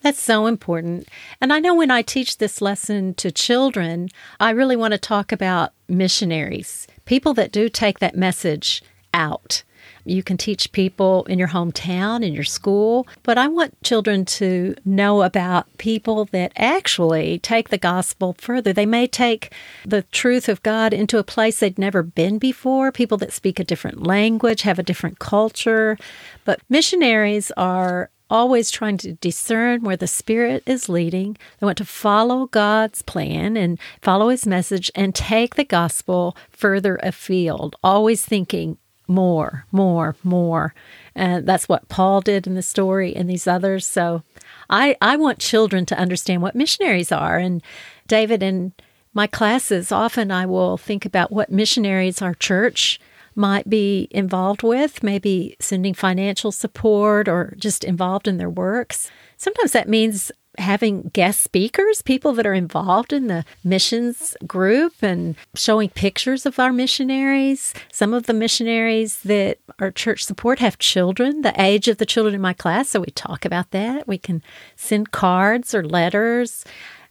That's 0.00 0.22
so 0.22 0.46
important. 0.46 1.08
And 1.40 1.52
I 1.52 1.58
know 1.58 1.74
when 1.74 1.90
I 1.90 2.02
teach 2.02 2.38
this 2.38 2.62
lesson 2.62 3.14
to 3.14 3.32
children, 3.32 4.08
I 4.38 4.50
really 4.50 4.76
want 4.76 4.92
to 4.92 4.98
talk 4.98 5.32
about 5.32 5.72
missionaries, 5.88 6.86
people 7.04 7.34
that 7.34 7.50
do 7.50 7.68
take 7.68 7.98
that 7.98 8.16
message 8.16 8.82
out. 9.12 9.64
You 10.08 10.22
can 10.22 10.36
teach 10.36 10.72
people 10.72 11.24
in 11.24 11.38
your 11.38 11.48
hometown, 11.48 12.24
in 12.24 12.32
your 12.32 12.44
school, 12.44 13.06
but 13.22 13.36
I 13.36 13.46
want 13.48 13.82
children 13.82 14.24
to 14.24 14.74
know 14.84 15.22
about 15.22 15.66
people 15.78 16.24
that 16.26 16.52
actually 16.56 17.38
take 17.40 17.68
the 17.68 17.78
gospel 17.78 18.34
further. 18.38 18.72
They 18.72 18.86
may 18.86 19.06
take 19.06 19.52
the 19.84 20.02
truth 20.02 20.48
of 20.48 20.62
God 20.62 20.92
into 20.92 21.18
a 21.18 21.24
place 21.24 21.60
they'd 21.60 21.78
never 21.78 22.02
been 22.02 22.38
before, 22.38 22.90
people 22.90 23.18
that 23.18 23.32
speak 23.32 23.60
a 23.60 23.64
different 23.64 24.02
language, 24.02 24.62
have 24.62 24.78
a 24.78 24.82
different 24.82 25.18
culture. 25.18 25.98
But 26.44 26.60
missionaries 26.70 27.50
are 27.56 28.10
always 28.30 28.70
trying 28.70 28.98
to 28.98 29.14
discern 29.14 29.82
where 29.82 29.96
the 29.96 30.06
Spirit 30.06 30.62
is 30.66 30.88
leading. 30.88 31.36
They 31.58 31.64
want 31.66 31.78
to 31.78 31.84
follow 31.84 32.46
God's 32.46 33.02
plan 33.02 33.56
and 33.56 33.78
follow 34.02 34.28
His 34.28 34.46
message 34.46 34.90
and 34.94 35.14
take 35.14 35.54
the 35.54 35.64
gospel 35.64 36.36
further 36.50 36.98
afield, 37.02 37.76
always 37.82 38.24
thinking 38.24 38.78
more, 39.08 39.66
more, 39.72 40.14
more. 40.22 40.74
And 41.14 41.46
that's 41.46 41.68
what 41.68 41.88
Paul 41.88 42.20
did 42.20 42.46
in 42.46 42.54
the 42.54 42.62
story 42.62 43.16
and 43.16 43.28
these 43.28 43.46
others. 43.46 43.86
So 43.86 44.22
I, 44.70 44.96
I 45.00 45.16
want 45.16 45.38
children 45.38 45.86
to 45.86 45.98
understand 45.98 46.42
what 46.42 46.54
missionaries 46.54 47.10
are. 47.10 47.38
And 47.38 47.62
David, 48.06 48.42
in 48.42 48.72
my 49.14 49.26
classes, 49.26 49.90
often 49.90 50.30
I 50.30 50.46
will 50.46 50.76
think 50.76 51.04
about 51.04 51.32
what 51.32 51.50
missionaries 51.50 52.22
our 52.22 52.34
church 52.34 53.00
might 53.34 53.70
be 53.70 54.08
involved 54.10 54.62
with, 54.62 55.02
maybe 55.02 55.56
sending 55.60 55.94
financial 55.94 56.52
support 56.52 57.28
or 57.28 57.54
just 57.56 57.84
involved 57.84 58.28
in 58.28 58.36
their 58.36 58.50
works. 58.50 59.10
Sometimes 59.36 59.72
that 59.72 59.88
means 59.88 60.32
having 60.58 61.10
guest 61.12 61.40
speakers, 61.40 62.02
people 62.02 62.32
that 62.34 62.46
are 62.46 62.54
involved 62.54 63.12
in 63.12 63.28
the 63.28 63.44
missions 63.64 64.36
group 64.46 64.94
and 65.02 65.36
showing 65.54 65.88
pictures 65.90 66.44
of 66.44 66.58
our 66.58 66.72
missionaries. 66.72 67.72
Some 67.92 68.12
of 68.12 68.26
the 68.26 68.34
missionaries 68.34 69.20
that 69.20 69.58
our 69.78 69.90
church 69.90 70.24
support 70.24 70.58
have 70.58 70.78
children, 70.78 71.42
the 71.42 71.60
age 71.60 71.88
of 71.88 71.98
the 71.98 72.06
children 72.06 72.34
in 72.34 72.40
my 72.40 72.52
class, 72.52 72.90
so 72.90 73.00
we 73.00 73.06
talk 73.06 73.44
about 73.44 73.70
that. 73.70 74.06
We 74.08 74.18
can 74.18 74.42
send 74.76 75.12
cards 75.12 75.74
or 75.74 75.84
letters. 75.84 76.64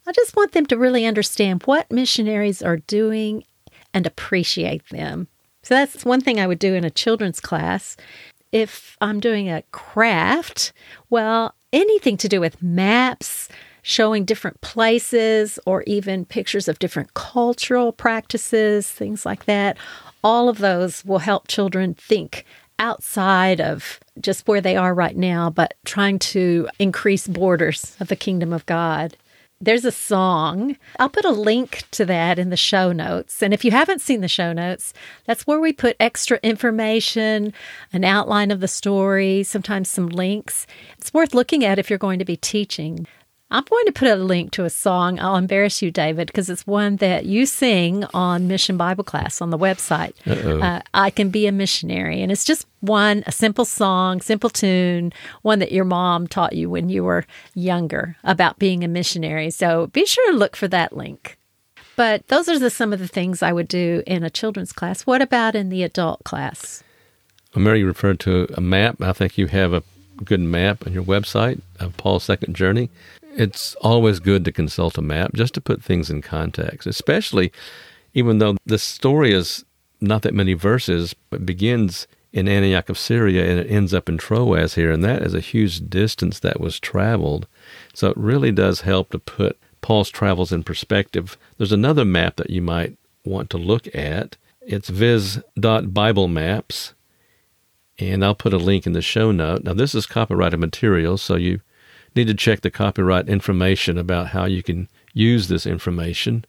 I 0.05 0.11
just 0.11 0.35
want 0.35 0.53
them 0.53 0.65
to 0.67 0.77
really 0.77 1.05
understand 1.05 1.63
what 1.63 1.91
missionaries 1.91 2.61
are 2.61 2.77
doing 2.77 3.43
and 3.93 4.05
appreciate 4.05 4.87
them. 4.89 5.27
So 5.63 5.75
that's 5.75 6.05
one 6.05 6.21
thing 6.21 6.39
I 6.39 6.47
would 6.47 6.59
do 6.59 6.73
in 6.75 6.85
a 6.85 6.89
children's 6.89 7.41
class. 7.41 7.97
If 8.53 8.95
I'm 9.01 9.19
doing 9.19 9.49
a 9.49 9.63
craft, 9.73 10.71
well, 11.09 11.53
anything 11.77 12.17
to 12.17 12.27
do 12.27 12.41
with 12.41 12.61
maps, 12.61 13.47
showing 13.83 14.25
different 14.25 14.59
places, 14.61 15.59
or 15.65 15.83
even 15.83 16.25
pictures 16.25 16.67
of 16.67 16.79
different 16.79 17.13
cultural 17.13 17.91
practices, 17.91 18.89
things 18.89 19.25
like 19.25 19.45
that. 19.45 19.77
All 20.23 20.49
of 20.49 20.57
those 20.57 21.05
will 21.05 21.19
help 21.19 21.47
children 21.47 21.93
think 21.93 22.45
outside 22.79 23.61
of 23.61 23.99
just 24.19 24.47
where 24.47 24.61
they 24.61 24.75
are 24.75 24.93
right 24.93 25.15
now, 25.15 25.49
but 25.49 25.75
trying 25.85 26.19
to 26.19 26.67
increase 26.79 27.27
borders 27.27 27.95
of 27.99 28.07
the 28.07 28.15
kingdom 28.15 28.51
of 28.51 28.65
God. 28.65 29.15
There's 29.59 29.85
a 29.85 29.91
song. 29.91 30.77
I'll 30.99 31.09
put 31.09 31.25
a 31.25 31.31
link 31.31 31.83
to 31.91 32.05
that 32.05 32.37
in 32.37 32.51
the 32.51 32.57
show 32.57 32.91
notes. 32.91 33.41
And 33.41 33.55
if 33.55 33.65
you 33.65 33.71
haven't 33.71 34.01
seen 34.01 34.21
the 34.21 34.27
show 34.27 34.53
notes, 34.53 34.93
that's 35.25 35.47
where 35.47 35.59
we 35.59 35.73
put 35.73 35.97
extra 35.99 36.39
information, 36.43 37.53
an 37.91 38.03
outline 38.03 38.51
of 38.51 38.59
the 38.59 38.67
story, 38.67 39.41
sometimes 39.41 39.89
some 39.89 40.09
links. 40.09 40.67
It's 40.99 41.11
worth 41.11 41.33
looking 41.33 41.65
at 41.65 41.79
if 41.79 41.89
you're 41.89 41.97
going 41.97 42.19
to 42.19 42.25
be 42.25 42.37
teaching. 42.37 43.07
I'm 43.49 43.63
going 43.63 43.85
to 43.85 43.93
put 43.93 44.09
a 44.09 44.15
link 44.15 44.51
to 44.51 44.65
a 44.65 44.69
song. 44.69 45.19
I'll 45.19 45.37
embarrass 45.37 45.81
you, 45.81 45.89
David, 45.89 46.27
because 46.27 46.49
it's 46.49 46.67
one 46.67 46.97
that 46.97 47.25
you 47.25 47.45
sing 47.45 48.03
on 48.13 48.49
Mission 48.49 48.75
Bible 48.75 49.05
Class 49.05 49.41
on 49.41 49.51
the 49.51 49.57
website. 49.57 50.13
Uh, 50.61 50.81
I 50.93 51.09
Can 51.11 51.29
Be 51.29 51.47
a 51.47 51.51
Missionary. 51.53 52.21
And 52.21 52.29
it's 52.29 52.43
just 52.43 52.67
one, 52.81 53.23
a 53.25 53.31
simple 53.31 53.63
song, 53.63 54.19
simple 54.19 54.49
tune, 54.49 55.13
one 55.43 55.59
that 55.59 55.71
your 55.71 55.85
mom 55.85 56.27
taught 56.27 56.53
you 56.53 56.69
when 56.69 56.89
you 56.89 57.05
were 57.05 57.25
younger 57.53 58.17
about 58.25 58.59
being 58.59 58.83
a 58.83 58.87
missionary. 58.87 59.49
So 59.49 59.87
be 59.87 60.05
sure 60.05 60.29
to 60.31 60.37
look 60.37 60.57
for 60.57 60.67
that 60.67 60.97
link. 60.97 61.37
But 61.95 62.27
those 62.27 62.49
are 62.49 62.59
the, 62.59 62.69
some 62.69 62.91
of 62.91 62.99
the 62.99 63.07
things 63.07 63.41
I 63.41 63.53
would 63.53 63.69
do 63.69 64.03
in 64.05 64.23
a 64.23 64.29
children's 64.29 64.73
class. 64.73 65.03
What 65.03 65.21
about 65.21 65.55
in 65.55 65.69
the 65.69 65.83
adult 65.83 66.25
class? 66.25 66.83
Mary 67.55 67.83
referred 67.83 68.19
to 68.21 68.47
a 68.55 68.61
map. 68.61 69.01
I 69.01 69.13
think 69.13 69.37
you 69.37 69.47
have 69.47 69.71
a 69.71 69.83
good 70.23 70.41
map 70.41 70.85
on 70.85 70.91
your 70.91 71.03
website 71.03 71.61
of 71.79 71.95
Paul's 71.95 72.25
second 72.25 72.55
journey 72.55 72.89
it's 73.37 73.75
always 73.75 74.19
good 74.19 74.43
to 74.45 74.51
consult 74.51 74.97
a 74.97 75.01
map 75.01 75.33
just 75.33 75.53
to 75.53 75.61
put 75.61 75.83
things 75.83 76.09
in 76.09 76.21
context, 76.21 76.87
especially 76.87 77.51
even 78.13 78.39
though 78.39 78.57
the 78.65 78.79
story 78.79 79.31
is 79.31 79.63
not 80.01 80.23
that 80.23 80.33
many 80.33 80.53
verses, 80.53 81.15
but 81.29 81.45
begins 81.45 82.07
in 82.33 82.47
Antioch 82.47 82.89
of 82.89 82.97
Syria 82.97 83.49
and 83.49 83.59
it 83.59 83.69
ends 83.69 83.93
up 83.93 84.09
in 84.09 84.17
Troas 84.17 84.73
here, 84.75 84.91
and 84.91 85.03
that 85.03 85.21
is 85.21 85.35
a 85.35 85.39
huge 85.39 85.89
distance 85.89 86.39
that 86.39 86.59
was 86.59 86.79
traveled. 86.79 87.47
So 87.93 88.09
it 88.09 88.17
really 88.17 88.51
does 88.51 88.81
help 88.81 89.11
to 89.11 89.19
put 89.19 89.57
Paul's 89.81 90.09
travels 90.09 90.51
in 90.51 90.63
perspective. 90.63 91.37
There's 91.57 91.71
another 91.71 92.05
map 92.05 92.37
that 92.37 92.49
you 92.49 92.61
might 92.61 92.97
want 93.23 93.51
to 93.51 93.57
look 93.57 93.93
at. 93.95 94.35
It's 94.61 94.89
viz.biblemaps, 94.89 96.93
and 97.99 98.25
I'll 98.25 98.35
put 98.35 98.53
a 98.53 98.57
link 98.57 98.87
in 98.87 98.93
the 98.93 99.01
show 99.01 99.31
note. 99.31 99.63
Now, 99.63 99.73
this 99.73 99.95
is 99.95 100.05
copyrighted 100.05 100.59
material, 100.59 101.17
so 101.17 101.35
you 101.35 101.61
need 102.15 102.27
to 102.27 102.33
check 102.33 102.61
the 102.61 102.71
copyright 102.71 103.29
information 103.29 103.97
about 103.97 104.27
how 104.27 104.45
you 104.45 104.63
can 104.63 104.89
use 105.13 105.47
this 105.47 105.65
information. 105.65 106.45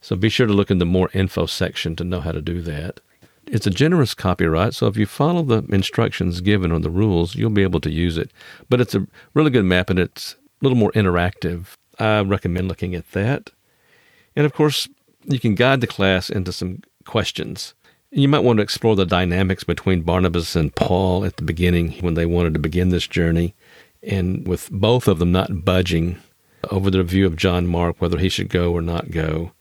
So 0.00 0.16
be 0.16 0.28
sure 0.28 0.46
to 0.46 0.52
look 0.52 0.70
in 0.70 0.78
the 0.78 0.86
more 0.86 1.10
info 1.14 1.46
section 1.46 1.96
to 1.96 2.04
know 2.04 2.20
how 2.20 2.32
to 2.32 2.42
do 2.42 2.60
that. 2.62 3.00
It's 3.46 3.66
a 3.66 3.70
generous 3.70 4.14
copyright, 4.14 4.74
so 4.74 4.86
if 4.86 4.96
you 4.96 5.06
follow 5.06 5.42
the 5.42 5.64
instructions 5.74 6.40
given 6.40 6.70
or 6.70 6.78
the 6.78 6.90
rules, 6.90 7.34
you'll 7.34 7.50
be 7.50 7.62
able 7.62 7.80
to 7.80 7.90
use 7.90 8.16
it. 8.16 8.30
But 8.68 8.80
it's 8.80 8.94
a 8.94 9.06
really 9.34 9.50
good 9.50 9.64
map 9.64 9.90
and 9.90 9.98
it's 9.98 10.34
a 10.34 10.64
little 10.64 10.78
more 10.78 10.92
interactive. 10.92 11.74
I 11.98 12.20
recommend 12.20 12.68
looking 12.68 12.94
at 12.94 13.10
that. 13.12 13.50
And 14.36 14.46
of 14.46 14.52
course, 14.54 14.88
you 15.24 15.38
can 15.38 15.54
guide 15.54 15.80
the 15.80 15.86
class 15.86 16.30
into 16.30 16.52
some 16.52 16.82
questions. 17.04 17.74
You 18.10 18.28
might 18.28 18.40
want 18.40 18.58
to 18.58 18.62
explore 18.62 18.96
the 18.96 19.06
dynamics 19.06 19.64
between 19.64 20.02
Barnabas 20.02 20.54
and 20.54 20.74
Paul 20.74 21.24
at 21.24 21.36
the 21.36 21.44
beginning 21.44 21.92
when 22.00 22.14
they 22.14 22.26
wanted 22.26 22.54
to 22.54 22.60
begin 22.60 22.90
this 22.90 23.06
journey 23.06 23.54
and 24.02 24.46
with 24.46 24.70
both 24.70 25.08
of 25.08 25.18
them 25.18 25.32
not 25.32 25.64
budging 25.64 26.18
over 26.70 26.90
their 26.90 27.02
view 27.02 27.26
of 27.26 27.36
John 27.36 27.66
Mark, 27.66 27.96
whether 28.00 28.18
he 28.18 28.28
should 28.28 28.48
go 28.48 28.72
or 28.72 28.82
not 28.82 29.10
go. 29.10 29.52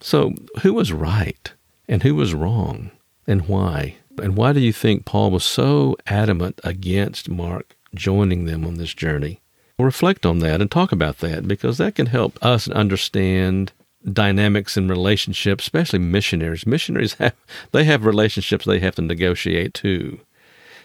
So, 0.00 0.32
who 0.62 0.74
was 0.74 0.92
right 0.92 1.52
and 1.88 2.02
who 2.02 2.14
was 2.14 2.34
wrong 2.34 2.90
and 3.26 3.46
why? 3.48 3.96
And 4.22 4.36
why 4.36 4.52
do 4.52 4.60
you 4.60 4.72
think 4.72 5.04
Paul 5.04 5.30
was 5.30 5.44
so 5.44 5.96
adamant 6.06 6.60
against 6.64 7.28
Mark 7.28 7.76
joining 7.94 8.44
them 8.44 8.66
on 8.66 8.74
this 8.74 8.94
journey? 8.94 9.40
reflect 9.84 10.26
on 10.26 10.38
that 10.40 10.60
and 10.60 10.70
talk 10.70 10.92
about 10.92 11.18
that 11.18 11.46
because 11.46 11.78
that 11.78 11.94
can 11.94 12.06
help 12.06 12.38
us 12.44 12.68
understand 12.68 13.72
dynamics 14.10 14.76
in 14.76 14.88
relationships, 14.88 15.64
especially 15.64 15.98
missionaries. 15.98 16.66
Missionaries 16.66 17.14
have 17.14 17.34
they 17.72 17.84
have 17.84 18.04
relationships 18.04 18.64
they 18.64 18.80
have 18.80 18.96
to 18.96 19.02
negotiate 19.02 19.74
too. 19.74 20.20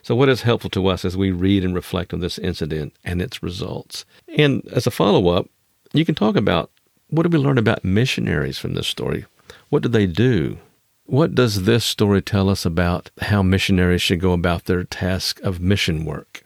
So, 0.05 0.15
what 0.15 0.29
is 0.29 0.43
helpful 0.43 0.69
to 0.69 0.85
us 0.85 1.03
as 1.03 1.17
we 1.17 1.31
read 1.31 1.65
and 1.65 1.73
reflect 1.73 2.13
on 2.13 2.19
this 2.19 2.37
incident 2.37 2.93
and 3.03 3.23
its 3.23 3.41
results? 3.41 4.05
And 4.37 4.61
as 4.67 4.85
a 4.85 4.91
follow 4.91 5.29
up, 5.29 5.49
you 5.93 6.05
can 6.05 6.13
talk 6.13 6.35
about 6.35 6.69
what 7.07 7.23
do 7.23 7.35
we 7.35 7.43
learn 7.43 7.57
about 7.57 7.83
missionaries 7.83 8.59
from 8.59 8.75
this 8.75 8.85
story? 8.85 9.25
What 9.69 9.81
do 9.81 9.89
they 9.89 10.05
do? 10.05 10.59
What 11.05 11.33
does 11.33 11.63
this 11.63 11.83
story 11.83 12.21
tell 12.21 12.51
us 12.51 12.67
about 12.67 13.09
how 13.19 13.41
missionaries 13.41 14.03
should 14.03 14.21
go 14.21 14.33
about 14.33 14.65
their 14.65 14.83
task 14.83 15.39
of 15.39 15.59
mission 15.59 16.05
work? 16.05 16.43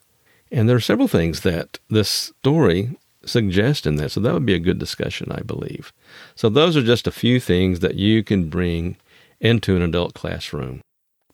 And 0.49 0.69
there 0.69 0.77
are 0.77 0.79
several 0.79 1.09
things 1.09 1.41
that 1.41 1.79
this 1.89 2.09
story 2.09 2.95
suggests 3.25 3.85
in 3.85 3.97
that. 3.97 4.11
So 4.11 4.21
that 4.21 4.33
would 4.33 4.45
be 4.45 4.55
a 4.55 4.59
good 4.59 4.79
discussion, 4.79 5.33
I 5.33 5.41
believe. 5.41 5.91
So 6.33 6.47
those 6.47 6.77
are 6.77 6.81
just 6.81 7.07
a 7.07 7.11
few 7.11 7.41
things 7.41 7.81
that 7.81 7.95
you 7.95 8.23
can 8.23 8.49
bring 8.49 8.95
into 9.41 9.75
an 9.75 9.81
adult 9.81 10.13
classroom. 10.13 10.79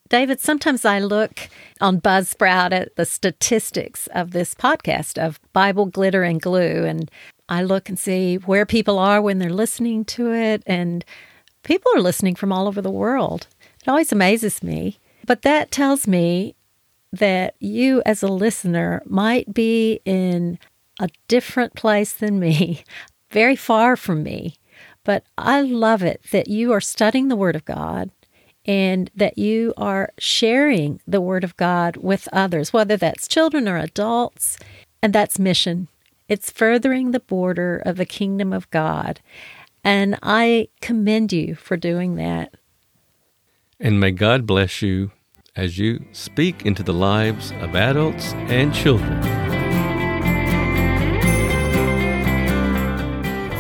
David, 0.07 0.39
sometimes 0.39 0.85
I 0.85 0.99
look 0.99 1.49
on 1.81 1.99
Buzzsprout 1.99 2.71
at 2.71 2.95
the 2.95 3.05
statistics 3.05 4.07
of 4.13 4.31
this 4.31 4.53
podcast 4.53 5.17
of 5.17 5.39
Bible 5.51 5.87
glitter 5.87 6.21
and 6.21 6.39
glue, 6.39 6.85
and 6.85 7.09
I 7.49 7.63
look 7.63 7.89
and 7.89 7.97
see 7.97 8.35
where 8.35 8.67
people 8.67 8.99
are 8.99 9.19
when 9.19 9.39
they're 9.39 9.49
listening 9.49 10.05
to 10.05 10.31
it, 10.31 10.61
and 10.67 11.03
people 11.63 11.91
are 11.95 12.01
listening 12.01 12.35
from 12.35 12.51
all 12.51 12.67
over 12.67 12.81
the 12.81 12.91
world. 12.91 13.47
It 13.81 13.89
always 13.89 14.11
amazes 14.11 14.61
me. 14.61 14.99
But 15.25 15.41
that 15.41 15.71
tells 15.71 16.07
me 16.07 16.55
that 17.11 17.55
you, 17.59 18.03
as 18.05 18.21
a 18.21 18.27
listener, 18.27 19.01
might 19.05 19.55
be 19.55 20.01
in 20.05 20.59
a 20.99 21.09
different 21.27 21.73
place 21.73 22.13
than 22.13 22.39
me, 22.39 22.83
very 23.31 23.55
far 23.55 23.95
from 23.95 24.21
me. 24.21 24.55
But 25.03 25.23
I 25.35 25.61
love 25.61 26.03
it 26.03 26.21
that 26.31 26.47
you 26.47 26.71
are 26.73 26.81
studying 26.81 27.27
the 27.27 27.35
Word 27.35 27.55
of 27.55 27.65
God 27.65 28.11
and 28.65 29.12
that 29.15 29.38
you 29.38 29.73
are 29.78 30.12
sharing 30.17 30.99
the 31.08 31.21
Word 31.21 31.43
of 31.43 31.56
God 31.58 31.97
with 31.97 32.28
others, 32.34 32.73
whether 32.73 32.97
that's 32.97 33.28
children 33.28 33.67
or 33.67 33.78
adults. 33.78 34.58
And 35.01 35.13
that's 35.13 35.38
mission. 35.38 35.88
It's 36.28 36.49
furthering 36.49 37.12
the 37.12 37.19
border 37.19 37.78
of 37.86 37.97
the 37.97 38.06
kingdom 38.06 38.51
of 38.51 38.69
God. 38.71 39.21
And 39.84 40.17
I 40.23 40.69
commend 40.82 41.32
you 41.32 41.54
for 41.54 41.78
doing 41.78 42.15
that. 42.15 42.56
And 43.80 43.99
may 43.99 44.12
God 44.12 44.47
bless 44.47 44.82
you 44.82 45.12
as 45.56 45.78
you 45.78 46.04
speak 46.12 46.65
into 46.65 46.82
the 46.82 46.93
lives 46.93 47.51
of 47.60 47.75
adults 47.75 48.34
and 48.34 48.73
children. 48.73 49.21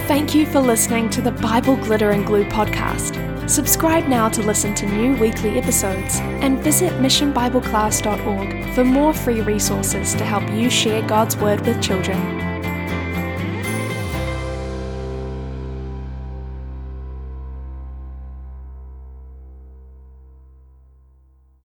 Thank 0.07 0.33
you 0.33 0.45
for 0.47 0.59
listening 0.59 1.09
to 1.11 1.21
the 1.21 1.31
Bible 1.31 1.75
Glitter 1.77 2.09
and 2.09 2.25
Glue 2.25 2.45
podcast. 2.45 3.34
Subscribe 3.47 4.07
now 4.07 4.27
to 4.29 4.41
listen 4.41 4.73
to 4.73 4.87
new 4.87 5.15
weekly 5.17 5.59
episodes 5.59 6.15
and 6.19 6.59
visit 6.63 6.91
missionbibleclass.org 6.93 8.73
for 8.73 8.83
more 8.83 9.13
free 9.13 9.41
resources 9.41 10.15
to 10.15 10.25
help 10.25 10.49
you 10.51 10.67
share 10.67 11.07
God's 11.07 11.37
Word 11.37 11.63
with 11.63 11.79
children. 11.79 12.54